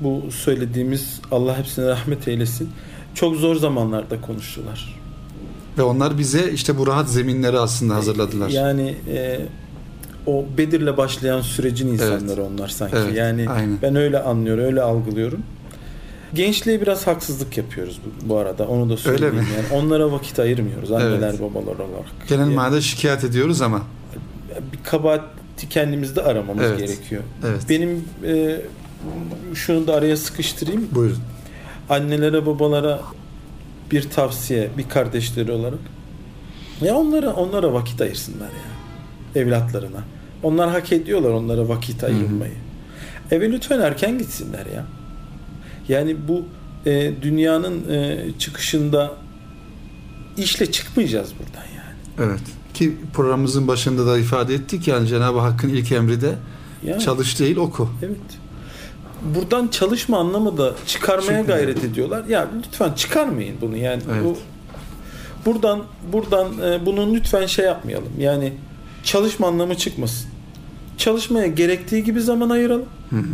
Bu 0.00 0.22
söylediğimiz 0.30 1.20
Allah 1.30 1.58
hepsine 1.58 1.88
rahmet 1.88 2.28
eylesin. 2.28 2.70
Çok 3.14 3.36
zor 3.36 3.56
zamanlarda 3.56 4.20
konuştular. 4.20 5.00
Ve 5.78 5.82
onlar 5.82 6.18
bize 6.18 6.50
işte 6.52 6.78
bu 6.78 6.86
rahat 6.86 7.08
zeminleri 7.10 7.58
aslında 7.58 7.94
hazırladılar. 7.94 8.48
Yani 8.48 8.94
e, 9.08 9.40
o 10.26 10.44
Bedir'le 10.58 10.96
başlayan 10.96 11.40
sürecin 11.40 11.88
insanları 11.88 12.44
onlar 12.44 12.68
sanki. 12.68 12.96
Evet, 12.96 13.16
Yani 13.16 13.50
aynen. 13.50 13.78
ben 13.82 13.96
öyle 13.96 14.22
anlıyorum, 14.22 14.64
öyle 14.64 14.82
algılıyorum. 14.82 15.42
Gençliğe 16.34 16.80
biraz 16.80 17.06
haksızlık 17.06 17.56
yapıyoruz 17.58 18.00
bu, 18.04 18.28
bu 18.28 18.36
arada. 18.36 18.68
Onu 18.68 18.90
da 18.90 18.96
söyleyeyim. 18.96 19.34
mi? 19.34 19.44
Yani 19.56 19.82
onlara 19.82 20.12
vakit 20.12 20.38
ayırmıyoruz 20.38 20.92
anneler 20.92 21.30
Evet. 21.30 21.40
babalar 21.42 21.72
olarak. 21.74 22.28
Genel 22.28 22.40
Yani 22.42 22.54
manada 22.54 22.80
şikayet 22.80 23.24
ediyoruz 23.24 23.62
ama 23.62 23.82
bir 24.72 24.78
kabahati 24.84 25.68
kendimizde 25.70 26.22
aramamız 26.22 26.64
Evet. 26.64 26.78
gerekiyor. 26.78 27.22
evet. 27.48 27.62
Benim 27.68 28.04
e, 28.26 28.60
şunu 29.54 29.86
da 29.86 29.94
araya 29.94 30.16
sıkıştırayım. 30.16 30.88
Buyurun. 30.92 31.18
Annelere, 31.88 32.46
babalara 32.46 33.00
bir 33.90 34.10
tavsiye, 34.10 34.70
bir 34.78 34.88
kardeşleri 34.88 35.52
olarak. 35.52 35.78
Ya 36.80 36.94
onlara 36.94 37.32
onlara 37.32 37.72
vakit 37.72 38.00
ayırsınlar 38.00 38.46
ya. 38.48 39.40
Evlatlarına. 39.42 40.00
Onlar 40.42 40.70
hak 40.70 40.92
ediyorlar 40.92 41.30
onlara 41.30 41.68
vakit 41.68 42.04
ayırmayı. 42.04 42.52
Eve 43.30 43.52
lütfen 43.52 43.80
erken 43.80 44.18
gitsinler 44.18 44.66
ya. 44.74 44.84
Yani 45.90 46.16
bu 46.28 46.44
e, 46.86 47.12
dünyanın 47.22 47.90
e, 47.90 48.18
çıkışında 48.38 49.12
işle 50.36 50.72
çıkmayacağız 50.72 51.32
buradan 51.38 51.66
yani. 51.76 52.30
Evet. 52.30 52.40
Ki 52.74 52.96
programımızın 53.14 53.68
başında 53.68 54.06
da 54.06 54.18
ifade 54.18 54.54
ettik 54.54 54.88
yani 54.88 55.08
Cenab-ı 55.08 55.38
Hakk'ın 55.38 55.68
ilk 55.68 55.92
emri 55.92 56.20
de 56.20 56.34
yani 56.84 57.02
çalış 57.02 57.40
değil 57.40 57.56
oku. 57.56 57.88
Evet. 58.02 58.16
Buradan 59.34 59.68
çalışma 59.68 60.18
anlamı 60.18 60.58
da 60.58 60.74
çıkarmaya 60.86 61.38
Çıkmıyor. 61.38 61.46
gayret 61.46 61.84
ediyorlar. 61.84 62.24
Ya 62.24 62.48
lütfen 62.58 62.92
çıkarmayın 62.92 63.56
bunu 63.60 63.76
yani. 63.76 64.02
Evet. 64.12 64.24
Bu 64.24 64.36
buradan 65.46 65.82
buradan 66.12 66.46
e, 66.58 66.86
bunu 66.86 67.14
lütfen 67.14 67.46
şey 67.46 67.64
yapmayalım. 67.64 68.12
Yani 68.18 68.52
çalışma 69.02 69.46
anlamı 69.46 69.74
çıkmasın. 69.74 70.30
Çalışmaya 70.98 71.46
gerektiği 71.46 72.04
gibi 72.04 72.20
zaman 72.20 72.50
ayıralım. 72.50 72.88
Hı 73.10 73.16
hı. 73.16 73.24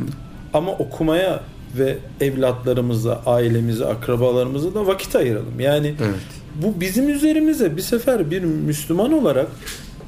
Ama 0.55 0.73
okumaya 0.73 1.41
ve 1.79 1.97
evlatlarımıza, 2.21 3.23
ailemize, 3.27 3.87
akrabalarımıza 3.87 4.75
da 4.75 4.87
vakit 4.87 5.17
ayıralım. 5.17 5.61
Yani 5.61 5.95
Evet. 6.05 6.15
bu 6.55 6.81
bizim 6.81 7.09
üzerimize 7.09 7.77
bir 7.77 7.83
sefer 7.83 8.31
bir 8.31 8.43
Müslüman 8.43 9.13
olarak 9.13 9.49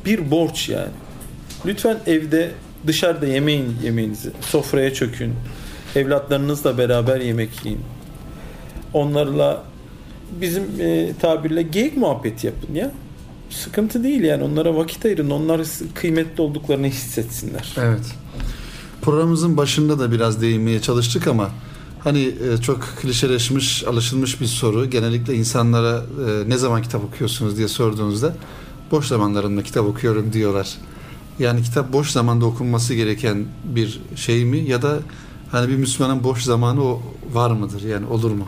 bir 0.07 0.31
borç 0.31 0.69
yani. 0.69 0.93
Lütfen 1.67 1.97
evde 2.07 2.51
dışarıda 2.87 3.27
yemeyin 3.27 3.77
yemeğinizi. 3.85 4.31
Sofraya 4.41 4.95
çökün. 4.95 5.35
Evlatlarınızla 5.97 6.79
beraber 6.79 7.21
yemek 7.21 7.51
yiyin. 7.65 7.81
Onlarla 8.95 9.63
bizim 10.41 10.63
e, 10.81 11.13
tabirle 11.21 11.63
geyik 11.63 11.97
muhabbeti 11.97 12.47
yapın 12.47 12.75
ya. 12.75 12.91
Sıkıntı 13.51 14.05
değil 14.05 14.23
yani 14.23 14.45
onlara 14.45 14.77
vakit 14.77 15.05
ayırın. 15.07 15.31
Onlar 15.31 15.61
kıymetli 15.95 16.43
olduklarını 16.43 16.87
hissetsinler. 16.87 17.75
Evet. 17.79 18.01
Programımızın 19.09 19.57
başında 19.57 19.99
da 19.99 20.13
biraz 20.13 20.43
değinmeye 20.43 20.81
çalıştık 20.81 21.27
ama 21.27 21.51
hani 22.05 22.21
e, 22.23 22.57
çok 22.63 22.81
klişeleşmiş, 22.83 23.85
alışılmış 23.85 24.41
bir 24.41 24.47
soru. 24.47 24.91
Genellikle 24.91 25.35
insanlara 25.35 25.97
e, 25.97 26.49
ne 26.51 26.57
zaman 26.57 26.83
kitap 26.83 27.05
okuyorsunuz 27.05 27.57
diye 27.57 27.69
sorduğunuzda 27.69 28.35
boş 28.91 29.07
zamanlarımda 29.07 29.63
kitap 29.63 29.87
okuyorum 29.87 30.33
diyorlar. 30.33 30.69
Yani 31.39 31.63
kitap 31.63 31.93
boş 31.93 32.11
zamanda 32.11 32.47
okunması 32.47 32.95
gereken 32.95 33.45
bir 33.65 34.01
şey 34.17 34.45
mi 34.45 34.59
ya 34.59 34.83
da 34.83 34.99
hani 35.51 35.69
bir 35.69 35.77
Müslümanın 35.77 36.25
boş 36.25 36.43
zamanı 36.43 36.85
o 36.85 37.03
var 37.33 37.51
mıdır? 37.51 37.83
Yani 37.83 38.07
olur 38.07 38.31
mu? 38.31 38.45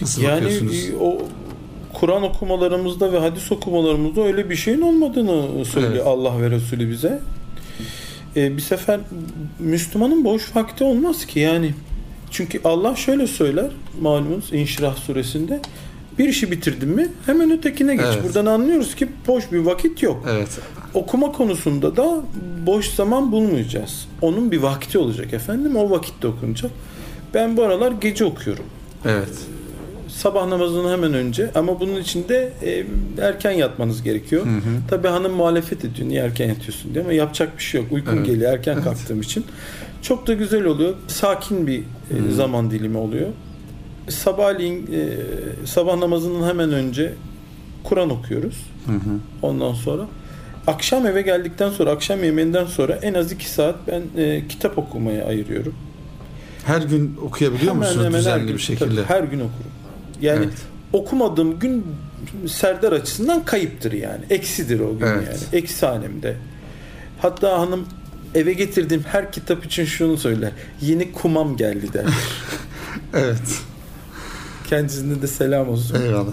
Nasıl 0.00 0.22
Yani 0.22 0.44
bakıyorsunuz? 0.44 0.74
e, 0.74 0.96
o 1.00 1.18
Kur'an 1.92 2.22
okumalarımızda 2.22 3.12
ve 3.12 3.18
hadis 3.18 3.52
okumalarımızda 3.52 4.22
öyle 4.22 4.50
bir 4.50 4.56
şeyin 4.56 4.80
olmadığını 4.80 5.64
söylüyor 5.64 5.92
Evet. 5.94 6.06
Allah 6.06 6.40
ve 6.42 6.50
Resulü 6.50 6.90
bize. 6.90 7.20
E, 8.36 8.56
bir 8.56 8.62
sefer 8.62 9.00
Müslümanın 9.58 10.24
boş 10.24 10.56
vakti 10.56 10.84
olmaz 10.84 11.26
ki 11.26 11.40
yani. 11.40 11.74
Çünkü 12.30 12.60
Allah 12.64 12.96
şöyle 12.96 13.26
söyler 13.26 13.70
malumunuz 14.00 14.52
İnşirah 14.52 14.96
suresinde 14.96 15.60
bir 16.18 16.28
işi 16.28 16.50
bitirdin 16.50 16.88
mi 16.88 17.08
hemen 17.26 17.50
ötekine 17.50 17.96
geç. 17.96 18.04
Evet. 18.06 18.24
Buradan 18.24 18.46
anlıyoruz 18.46 18.94
ki 18.94 19.08
boş 19.26 19.52
bir 19.52 19.58
vakit 19.58 20.02
yok. 20.02 20.26
Evet. 20.30 20.48
Okuma 20.94 21.32
konusunda 21.32 21.96
da 21.96 22.20
boş 22.66 22.88
zaman 22.88 23.32
bulmayacağız. 23.32 24.08
Onun 24.22 24.50
bir 24.50 24.58
vakti 24.58 24.98
olacak 24.98 25.32
efendim. 25.32 25.76
O 25.76 25.90
vakitte 25.90 26.28
okunacak. 26.28 26.70
Ben 27.34 27.56
bu 27.56 27.62
aralar 27.62 27.92
gece 27.92 28.24
okuyorum. 28.24 28.64
Evet. 29.04 29.28
Sabah 30.18 30.46
namazının 30.46 30.92
hemen 30.92 31.14
önce 31.14 31.50
ama 31.54 31.80
bunun 31.80 32.00
için 32.00 32.28
de 32.28 32.52
e, 32.62 32.84
erken 33.22 33.50
yatmanız 33.50 34.02
gerekiyor. 34.02 34.46
Hı 34.46 34.50
hı. 34.50 34.60
Tabii 34.88 35.08
hanım 35.08 35.32
muhalefet 35.32 35.84
ediyor. 35.84 36.08
Niye 36.08 36.22
erken 36.22 36.48
yatıyorsun 36.48 36.94
diye 36.94 37.04
ama 37.04 37.12
yapacak 37.12 37.58
bir 37.58 37.62
şey 37.62 37.80
yok. 37.80 37.92
Uykum 37.92 38.14
Evet. 38.16 38.26
geliyor 38.26 38.52
erken 38.52 38.72
Evet. 38.74 38.84
kalktığım 38.84 39.20
için. 39.20 39.44
Çok 40.02 40.26
da 40.26 40.32
güzel 40.32 40.64
oluyor. 40.64 40.94
Sakin 41.08 41.66
bir 41.66 41.78
e, 41.80 41.84
zaman 42.36 42.70
dilimi 42.70 42.98
oluyor. 42.98 43.26
Sabahleyin 44.08 44.86
e, 44.92 45.06
sabah 45.66 45.96
namazının 45.96 46.48
hemen 46.48 46.72
önce 46.72 47.12
Kur'an 47.84 48.10
okuyoruz. 48.10 48.66
Hı 48.86 48.92
hı. 48.92 49.18
Ondan 49.42 49.72
sonra 49.72 50.02
akşam 50.66 51.06
eve 51.06 51.22
geldikten 51.22 51.70
sonra 51.70 51.90
akşam 51.90 52.24
yemeğinden 52.24 52.66
sonra 52.66 52.92
en 53.02 53.14
az 53.14 53.32
iki 53.32 53.50
saat 53.50 53.74
ben 53.88 54.22
e, 54.22 54.42
kitap 54.48 54.78
okumaya 54.78 55.26
ayırıyorum. 55.26 55.74
Her 56.66 56.82
gün 56.82 57.16
okuyabiliyor 57.26 57.74
Hemen 57.74 57.88
musunuz 57.88 58.06
hemen 58.06 58.18
düzenli 58.20 58.46
gün, 58.46 58.54
bir 58.54 58.60
şekilde? 58.60 58.94
tabii, 58.94 59.04
her 59.04 59.20
gün 59.24 59.38
okurum. 59.40 59.77
Yani 60.20 60.44
Evet. 60.44 60.58
okumadığım 60.92 61.58
gün 61.58 61.84
Serdar 62.46 62.92
açısından 62.92 63.44
kayıptır 63.44 63.92
yani. 63.92 64.24
Eksidir 64.30 64.80
o 64.80 64.98
gün 64.98 65.06
Evet. 65.06 65.28
yani. 65.28 65.62
Eksi 65.62 65.86
hanemde. 65.86 66.36
Hatta 67.18 67.58
hanım 67.58 67.86
eve 68.34 68.52
getirdiğim 68.52 69.02
her 69.02 69.32
kitap 69.32 69.64
için 69.64 69.84
şunu 69.84 70.16
söyler. 70.16 70.52
Yeni 70.80 71.12
kumam 71.12 71.56
geldi 71.56 71.92
der. 71.92 72.04
Evet. 73.14 73.60
Kendisine 74.68 75.22
de 75.22 75.26
selam 75.26 75.68
olsun. 75.68 76.02
Eyvallah. 76.02 76.30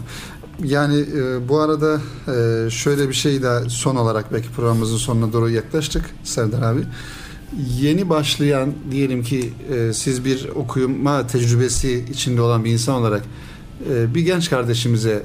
Yani 0.64 1.00
e, 1.18 1.50
bu 1.50 1.60
arada 1.60 2.02
e, 2.28 2.70
şöyle 2.70 3.10
bir 3.10 3.14
şey 3.14 3.44
de 3.44 3.70
son 3.70 3.96
olarak 3.96 4.34
belki 4.34 4.50
programımızın 4.50 4.98
sonuna 4.98 5.34
doğru 5.34 5.50
yaklaştık 5.50 6.06
Serdar 6.24 6.62
abi. 6.62 6.82
Yeni 7.82 8.10
başlayan 8.10 8.74
diyelim 8.92 9.24
ki 9.24 9.54
e, 9.74 9.94
siz 9.94 10.26
bir 10.26 10.50
okuma 10.56 11.28
tecrübesi 11.28 12.06
içinde 12.12 12.42
olan 12.42 12.66
bir 12.66 12.72
insan 12.72 12.96
olarak 12.96 13.24
bir 13.90 14.22
genç 14.22 14.50
kardeşimize 14.50 15.24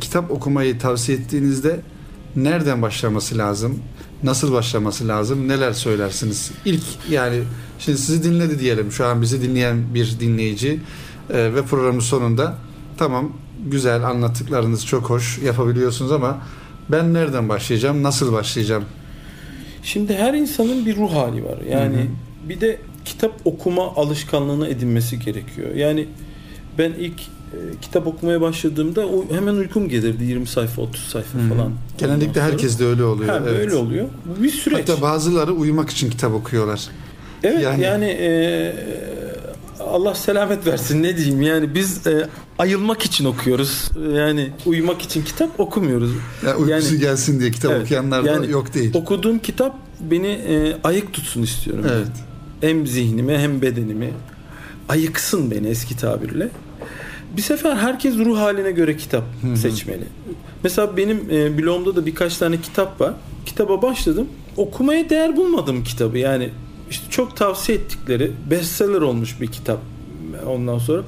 kitap 0.00 0.30
okumayı 0.30 0.78
tavsiye 0.78 1.18
ettiğinizde 1.18 1.80
nereden 2.36 2.82
başlaması 2.82 3.38
lazım? 3.38 3.78
Nasıl 4.22 4.52
başlaması 4.52 5.08
lazım? 5.08 5.48
Neler 5.48 5.72
söylersiniz? 5.72 6.50
İlk 6.64 6.82
yani 7.10 7.42
şimdi 7.78 7.98
sizi 7.98 8.24
dinledi 8.24 8.58
diyelim. 8.58 8.92
Şu 8.92 9.06
an 9.06 9.22
bizi 9.22 9.42
dinleyen 9.42 9.94
bir 9.94 10.20
dinleyici 10.20 10.80
e, 11.30 11.54
ve 11.54 11.62
programın 11.62 12.00
sonunda 12.00 12.54
tamam 12.96 13.32
güzel 13.66 14.04
anlattıklarınız 14.04 14.86
çok 14.86 15.10
hoş 15.10 15.38
yapabiliyorsunuz 15.38 16.12
ama 16.12 16.38
ben 16.88 17.14
nereden 17.14 17.48
başlayacağım? 17.48 18.02
Nasıl 18.02 18.32
başlayacağım? 18.32 18.84
Şimdi 19.82 20.14
her 20.14 20.34
insanın 20.34 20.86
bir 20.86 20.96
ruh 20.96 21.14
hali 21.14 21.44
var. 21.44 21.58
Yani 21.70 21.96
hı 21.96 22.00
hı. 22.00 22.48
bir 22.48 22.60
de 22.60 22.80
kitap 23.04 23.32
okuma 23.44 23.82
alışkanlığını 23.82 24.68
edinmesi 24.68 25.18
gerekiyor. 25.18 25.74
Yani 25.74 26.06
ben 26.78 26.92
ilk 26.92 27.20
kitap 27.82 28.06
okumaya 28.06 28.40
başladığımda 28.40 29.06
o 29.06 29.24
hemen 29.30 29.54
uykum 29.54 29.88
gelirdi 29.88 30.24
20 30.24 30.46
sayfa 30.46 30.82
30 30.82 31.02
sayfa 31.02 31.38
hmm. 31.38 31.48
falan. 31.48 31.72
Genellikle 31.98 32.40
herkes 32.40 32.78
de 32.78 32.84
öyle 32.84 33.04
oluyor. 33.04 33.28
Ha, 33.28 33.42
evet. 33.48 33.58
Öyle 33.58 33.74
oluyor. 33.74 34.06
Bu 34.24 34.42
bir 34.42 34.50
süreç. 34.50 34.78
Hatta 34.78 35.02
bazıları 35.02 35.52
uyumak 35.52 35.90
için 35.90 36.10
kitap 36.10 36.34
okuyorlar. 36.34 36.88
Evet 37.42 37.62
yani, 37.62 37.82
yani 37.82 38.04
e, 38.04 38.74
Allah 39.80 40.14
selamet 40.14 40.66
versin 40.66 41.02
ne 41.02 41.16
diyeyim 41.16 41.42
yani 41.42 41.74
biz 41.74 42.06
e, 42.06 42.28
ayılmak 42.58 43.02
için 43.02 43.24
okuyoruz. 43.24 43.90
Yani 44.14 44.50
uyumak 44.66 45.02
için 45.02 45.24
kitap 45.24 45.60
okumuyoruz. 45.60 46.10
Ya 46.46 46.56
uykusu 46.56 46.94
yani, 46.94 47.00
gelsin 47.00 47.40
diye 47.40 47.50
kitap 47.50 47.72
evet, 47.72 47.82
okuyanlar 47.82 48.24
da 48.24 48.30
yani 48.30 48.50
yok 48.50 48.74
değil. 48.74 48.90
Okuduğum 48.94 49.38
kitap 49.38 49.74
beni 50.00 50.26
e, 50.26 50.76
ayık 50.84 51.12
tutsun 51.12 51.42
istiyorum. 51.42 51.84
Evet. 51.92 52.08
Hem 52.60 52.86
zihnimi 52.86 53.38
hem 53.38 53.62
bedenimi 53.62 54.10
ayıksın 54.88 55.50
beni 55.50 55.68
eski 55.68 55.96
tabirle. 55.96 56.50
Bir 57.36 57.42
sefer 57.42 57.76
herkes 57.76 58.16
ruh 58.16 58.38
haline 58.38 58.70
göre 58.70 58.96
kitap 58.96 59.24
Hı-hı. 59.42 59.56
seçmeli. 59.56 60.04
Mesela 60.64 60.96
benim 60.96 61.30
e, 61.30 61.58
blogumda 61.58 61.96
da 61.96 62.06
birkaç 62.06 62.38
tane 62.38 62.60
kitap 62.60 63.00
var. 63.00 63.14
Kitaba 63.46 63.82
başladım. 63.82 64.28
Okumaya 64.56 65.10
değer 65.10 65.36
bulmadım 65.36 65.84
kitabı. 65.84 66.18
Yani 66.18 66.50
işte 66.90 67.10
çok 67.10 67.36
tavsiye 67.36 67.78
ettikleri 67.78 68.32
bestseller 68.50 69.00
olmuş 69.00 69.40
bir 69.40 69.46
kitap. 69.46 69.78
Ondan 70.46 70.78
sonra 70.78 71.02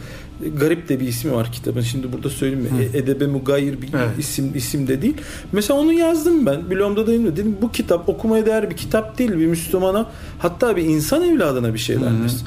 garip 0.61 0.89
de 0.89 1.01
bir 1.01 1.09
ismi 1.09 1.33
var 1.33 1.53
kitabın. 1.53 1.81
Şimdi 1.81 2.13
burada 2.13 2.31
söyleyeyim 2.31 2.65
mi? 2.65 2.71
Hı. 2.71 2.99
Edebe 2.99 3.27
mugayir 3.27 3.83
bir 3.83 3.89
evet. 3.95 4.19
isim 4.19 4.53
isim 4.55 4.89
de 4.89 5.03
değil. 5.03 5.17
Mesela 5.53 5.81
onu 5.81 5.93
yazdım 5.93 6.47
ben. 6.47 6.71
Blogumda 6.71 7.07
da 7.07 7.13
dedim 7.13 7.57
bu 7.63 7.73
kitap 7.73 8.09
okumaya 8.09 8.47
değer 8.47 8.71
bir 8.71 8.77
kitap 8.77 9.19
değil 9.19 9.31
bir 9.31 9.47
Müslümana 9.47 10.11
hatta 10.39 10.77
bir 10.77 10.83
insan 10.83 11.23
evladına 11.23 11.75
bir 11.75 11.79
şey 11.79 12.01
vermez. 12.01 12.45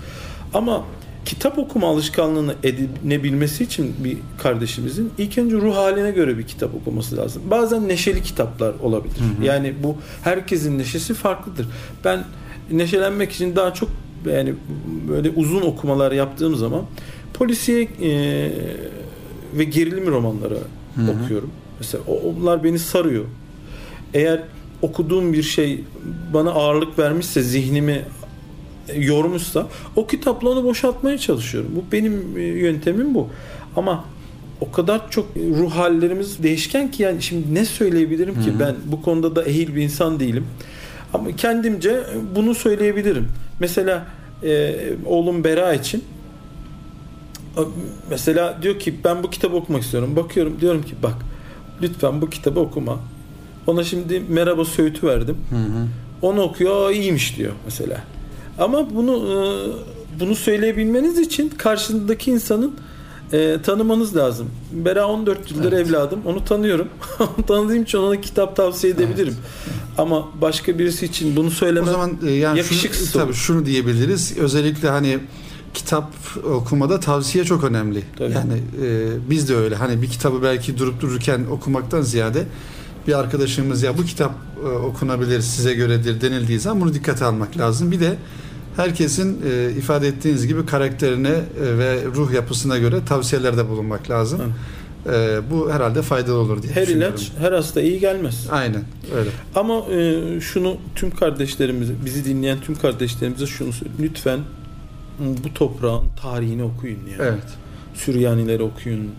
Ama 0.53 0.85
kitap 1.25 1.57
okuma 1.57 1.87
alışkanlığını 1.87 2.55
edinebilmesi 2.63 3.63
için 3.63 3.95
bir 4.03 4.17
kardeşimizin 4.37 5.11
ilk 5.17 5.37
önce 5.37 5.55
ruh 5.55 5.75
haline 5.75 6.11
göre 6.11 6.37
bir 6.37 6.43
kitap 6.43 6.75
okuması 6.75 7.17
lazım. 7.17 7.41
Bazen 7.51 7.87
neşeli 7.87 8.23
kitaplar 8.23 8.73
olabilir. 8.81 9.19
Hı 9.19 9.41
hı. 9.41 9.45
Yani 9.45 9.73
bu 9.83 9.97
herkesin 10.23 10.79
neşesi 10.79 11.13
farklıdır. 11.13 11.67
Ben 12.05 12.23
neşelenmek 12.71 13.31
için 13.31 13.55
daha 13.55 13.73
çok 13.73 13.89
yani 14.25 14.53
böyle 15.09 15.29
uzun 15.29 15.61
okumalar 15.61 16.11
yaptığım 16.11 16.55
zaman 16.55 16.81
polisiye 17.33 17.81
e, 17.81 18.51
ve 19.53 19.63
gerilim 19.63 20.07
romanları 20.07 20.57
hı 20.95 21.01
hı. 21.01 21.23
okuyorum. 21.23 21.49
Mesela 21.79 22.03
onlar 22.35 22.63
beni 22.63 22.79
sarıyor. 22.79 23.25
Eğer 24.13 24.43
okuduğum 24.81 25.33
bir 25.33 25.43
şey 25.43 25.83
bana 26.33 26.51
ağırlık 26.51 26.99
vermişse 26.99 27.41
zihnimi 27.41 28.01
yormuşsa 28.97 29.67
o 29.95 30.07
kitapla 30.07 30.49
onu 30.49 30.63
boşaltmaya 30.63 31.17
çalışıyorum. 31.17 31.71
Bu 31.75 31.91
benim 31.91 32.37
e, 32.37 32.41
yöntemim 32.41 33.15
bu. 33.15 33.29
Ama 33.75 34.05
o 34.61 34.71
kadar 34.71 35.11
çok 35.11 35.27
ruh 35.35 35.71
hallerimiz 35.71 36.43
değişken 36.43 36.91
ki 36.91 37.03
yani 37.03 37.21
şimdi 37.21 37.53
ne 37.53 37.65
söyleyebilirim 37.65 38.33
ki 38.33 38.49
Hı-hı. 38.51 38.59
ben 38.59 38.75
bu 38.85 39.01
konuda 39.01 39.35
da 39.35 39.45
ehil 39.45 39.75
bir 39.75 39.81
insan 39.81 40.19
değilim. 40.19 40.45
Ama 41.13 41.35
kendimce 41.35 42.03
bunu 42.35 42.55
söyleyebilirim. 42.55 43.27
Mesela 43.59 44.05
e, 44.43 44.75
oğlum 45.05 45.43
Bera 45.43 45.73
için 45.73 46.03
mesela 48.09 48.57
diyor 48.61 48.79
ki 48.79 48.95
ben 49.03 49.23
bu 49.23 49.29
kitabı 49.29 49.55
okumak 49.55 49.83
istiyorum. 49.83 50.15
Bakıyorum 50.15 50.61
diyorum 50.61 50.83
ki 50.83 50.95
bak 51.03 51.15
lütfen 51.81 52.21
bu 52.21 52.29
kitabı 52.29 52.59
okuma. 52.59 52.99
Ona 53.67 53.83
şimdi 53.83 54.21
merhaba 54.29 54.65
söğütü 54.65 55.07
verdim. 55.07 55.37
Hı 55.49 55.55
hı. 55.55 55.87
Onu 56.21 56.41
okuyor 56.41 56.91
iyiymiş 56.91 57.37
diyor 57.37 57.51
mesela. 57.65 58.03
Ama 58.57 58.95
bunu 58.95 59.13
e, 59.15 59.39
bunu 60.19 60.35
söyleyebilmeniz 60.35 61.19
için 61.19 61.49
karşındaki 61.49 62.31
insanın 62.31 62.73
e, 63.33 63.57
tanımanız 63.63 64.15
lazım. 64.15 64.49
Bera 64.71 65.07
14 65.07 65.51
yıldır 65.51 65.73
evet. 65.73 65.87
evladım. 65.87 66.19
Onu 66.25 66.45
tanıyorum. 66.45 66.87
Tanıdığım 67.47 67.83
için 67.83 67.97
ona 67.97 68.21
kitap 68.21 68.55
tavsiye 68.55 68.93
edebilirim. 68.93 69.35
Evet. 69.65 69.75
Ama 69.97 70.27
başka 70.41 70.79
birisi 70.79 71.05
için 71.05 71.35
bunu 71.35 71.51
söylemem 71.51 71.89
o 71.89 71.91
zaman, 71.91 72.17
e, 72.27 72.31
yani 72.31 72.57
yakışıksız 72.57 73.11
şunu, 73.11 73.23
tabii 73.23 73.33
şunu 73.33 73.65
diyebiliriz. 73.65 74.37
Özellikle 74.37 74.89
hani 74.89 75.19
kitap 75.73 76.13
okumada 76.45 76.99
tavsiye 76.99 77.43
çok 77.43 77.63
önemli. 77.63 78.03
Tabii. 78.17 78.33
Yani 78.33 78.53
e, 78.83 79.07
biz 79.29 79.49
de 79.49 79.55
öyle. 79.55 79.75
Hani 79.75 80.01
bir 80.01 80.07
kitabı 80.07 80.43
belki 80.43 80.77
durup 80.77 81.01
dururken 81.01 81.45
okumaktan 81.51 82.01
ziyade 82.01 82.45
bir 83.07 83.19
arkadaşımız 83.19 83.83
ya 83.83 83.97
bu 83.97 84.05
kitap 84.05 84.31
e, 84.63 84.67
okunabilir 84.67 85.41
size 85.41 85.73
göredir 85.73 86.21
denildiği 86.21 86.59
zaman 86.59 86.81
bunu 86.81 86.93
dikkate 86.93 87.25
almak 87.25 87.57
lazım. 87.57 87.91
Bir 87.91 87.99
de 87.99 88.15
herkesin 88.75 89.41
e, 89.45 89.71
ifade 89.71 90.07
ettiğiniz 90.07 90.47
gibi 90.47 90.65
karakterine 90.65 91.29
e, 91.29 91.77
ve 91.77 92.05
ruh 92.15 92.33
yapısına 92.33 92.77
göre 92.77 93.05
tavsiyelerde 93.05 93.69
bulunmak 93.69 94.09
lazım. 94.09 94.41
E, 95.05 95.39
bu 95.51 95.71
herhalde 95.71 96.01
faydalı 96.01 96.35
olur 96.35 96.63
diye 96.63 96.73
Her 96.73 96.87
ilaç 96.87 97.31
her 97.39 97.51
hasta 97.51 97.81
iyi 97.81 97.99
gelmez. 97.99 98.47
Aynen 98.51 98.83
öyle. 99.15 99.29
Ama 99.55 99.79
e, 99.79 100.39
şunu 100.41 100.77
tüm 100.95 101.11
kardeşlerimize, 101.11 101.93
bizi 102.05 102.25
dinleyen 102.25 102.61
tüm 102.61 102.75
kardeşlerimize 102.75 103.45
şunu 103.45 103.73
söyleyeyim. 103.73 103.97
Lütfen 103.99 104.39
bu 105.19 105.53
toprağın 105.53 106.03
tarihini 106.21 106.63
okuyun 106.63 106.99
yani. 107.11 107.21
Evet. 107.21 107.43
Süryanileri 107.93 108.63
okuyun, 108.63 109.11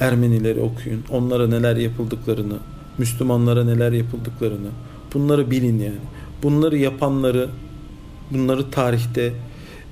Ermenileri 0.00 0.60
okuyun, 0.60 1.04
onlara 1.10 1.48
neler 1.48 1.76
yapıldıklarını, 1.76 2.56
Müslümanlara 2.98 3.64
neler 3.64 3.92
yapıldıklarını 3.92 4.68
bunları 5.14 5.50
bilin 5.50 5.78
yani. 5.78 5.98
Bunları 6.42 6.78
yapanları 6.78 7.48
bunları 8.30 8.70
tarihte 8.70 9.32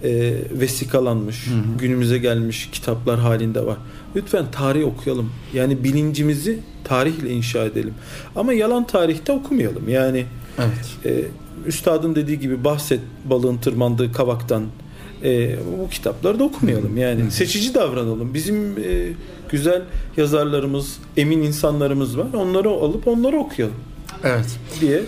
e, 0.04 0.34
vesikalanmış, 0.60 1.46
hı 1.46 1.54
hı. 1.54 1.78
günümüze 1.78 2.18
gelmiş 2.18 2.68
kitaplar 2.72 3.20
halinde 3.20 3.66
var. 3.66 3.76
Lütfen 4.16 4.44
tarih 4.52 4.86
okuyalım. 4.86 5.30
Yani 5.54 5.84
bilincimizi 5.84 6.58
tarihle 6.84 7.30
inşa 7.30 7.64
edelim. 7.64 7.94
Ama 8.36 8.52
yalan 8.52 8.86
tarihte 8.86 9.32
okumayalım. 9.32 9.88
Yani 9.88 10.26
evet. 10.58 10.96
e, 11.04 11.24
üstadın 11.66 12.14
dediği 12.14 12.38
gibi 12.38 12.64
bahset 12.64 13.00
balığın 13.24 13.56
tırmandığı 13.56 14.12
kavaktan 14.12 14.64
e, 15.24 15.56
bu 15.82 15.88
kitapları 15.88 16.38
da 16.38 16.44
okumayalım. 16.44 16.96
Yani 16.96 17.30
seçici 17.30 17.74
davranalım. 17.74 18.34
Bizim 18.34 18.78
e, 18.78 19.12
güzel 19.50 19.82
yazarlarımız, 20.16 20.98
emin 21.16 21.42
insanlarımız 21.42 22.18
var. 22.18 22.26
Onları 22.34 22.68
alıp 22.68 23.08
onları 23.08 23.36
okuyalım. 23.36 23.76
Evet. 24.24 24.58
diye 24.80 25.02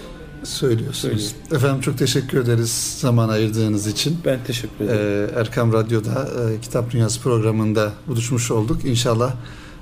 söylüyorsunuz. 0.44 1.22
Söylüyorum. 1.22 1.56
Efendim 1.56 1.80
çok 1.80 1.98
teşekkür 1.98 2.38
ederiz 2.38 2.96
zaman 3.00 3.28
ayırdığınız 3.28 3.86
için. 3.86 4.18
Ben 4.24 4.38
teşekkür 4.46 4.84
ederim. 4.84 5.30
Ee, 5.34 5.40
Erkam 5.40 5.72
Radyo'da 5.72 6.28
e, 6.50 6.60
Kitap 6.60 6.90
Dünyası 6.90 7.20
programında 7.20 7.92
buluşmuş 8.06 8.50
olduk. 8.50 8.84
İnşallah 8.84 9.34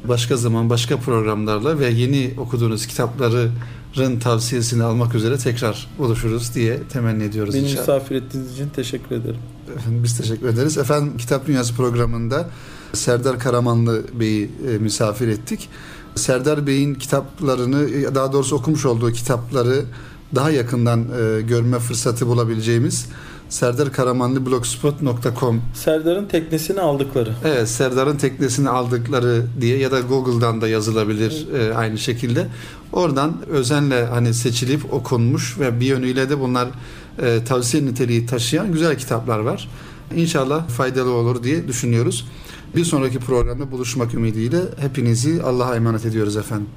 başka 0.09 0.37
zaman 0.37 0.71
başka 0.71 0.97
programlarla 0.97 1.79
ve 1.79 1.89
yeni 1.89 2.35
okuduğunuz 2.39 2.87
kitapların 2.87 4.21
tavsiyesini 4.21 4.83
almak 4.83 5.15
üzere 5.15 5.39
tekrar 5.39 5.89
buluşuruz 5.99 6.55
diye 6.55 6.83
temenni 6.93 7.25
ediyoruz 7.25 7.55
Beni 7.55 7.63
inşallah. 7.63 7.81
misafir 7.81 8.17
ettiğiniz 8.17 8.53
için 8.53 8.69
teşekkür 8.69 9.17
ederim. 9.17 9.41
Efendim, 9.77 10.01
biz 10.05 10.17
teşekkür 10.19 10.49
ederiz. 10.49 10.79
Efendim 10.79 11.17
Kitap 11.19 11.47
Dünyası 11.47 11.75
programında 11.75 12.49
Serdar 12.93 13.39
Karamanlı 13.39 14.03
Bey'i 14.21 14.51
e, 14.69 14.79
misafir 14.79 15.29
ettik. 15.29 15.69
Serdar 16.15 16.67
Bey'in 16.67 16.95
kitaplarını 16.95 18.15
daha 18.15 18.33
doğrusu 18.33 18.57
okumuş 18.57 18.87
olduğu 18.87 19.13
kitapları 19.13 19.85
daha 20.35 20.51
yakından 20.51 21.01
e, 21.01 21.43
görme 21.43 21.79
fırsatı 21.79 22.27
bulabileceğimiz 22.27 23.07
Serdar 23.53 23.93
Karamanlı 23.93 24.47
blogspot.com 24.47 25.63
Serdar'ın 25.75 26.27
teknesini 26.27 26.81
aldıkları. 26.81 27.35
Evet, 27.45 27.69
Serdar'ın 27.69 28.17
teknesini 28.17 28.69
aldıkları 28.69 29.47
diye 29.61 29.79
ya 29.79 29.93
da 29.93 30.01
Google'dan 30.01 30.61
da 30.61 30.69
yazılabilir 30.69 31.47
e, 31.55 31.75
aynı 31.75 31.99
şekilde. 31.99 32.47
Oradan 32.93 33.37
özenle 33.49 34.07
hani 34.07 34.35
seçilip 34.35 34.95
okunmuş 34.95 35.59
ve 35.59 35.81
bir 35.81 35.87
yönüyle 35.87 36.31
de 36.31 36.41
bunlar 36.41 36.69
e, 37.23 37.45
tavsiye 37.45 37.85
niteliği 37.85 38.27
taşıyan 38.27 38.73
güzel 38.73 38.99
kitaplar 38.99 39.39
var. 39.39 39.69
İnşallah 40.17 40.69
faydalı 40.69 41.11
olur 41.11 41.43
diye 41.43 41.69
düşünüyoruz. 41.69 42.27
Bir 42.77 42.85
sonraki 42.85 43.19
programda 43.19 43.71
buluşmak 43.71 44.15
ümidiyle 44.15 44.61
hepinizi 44.81 45.43
Allah'a 45.43 45.77
emanet 45.77 46.07
ediyoruz 46.07 46.37
efendim. 46.37 46.69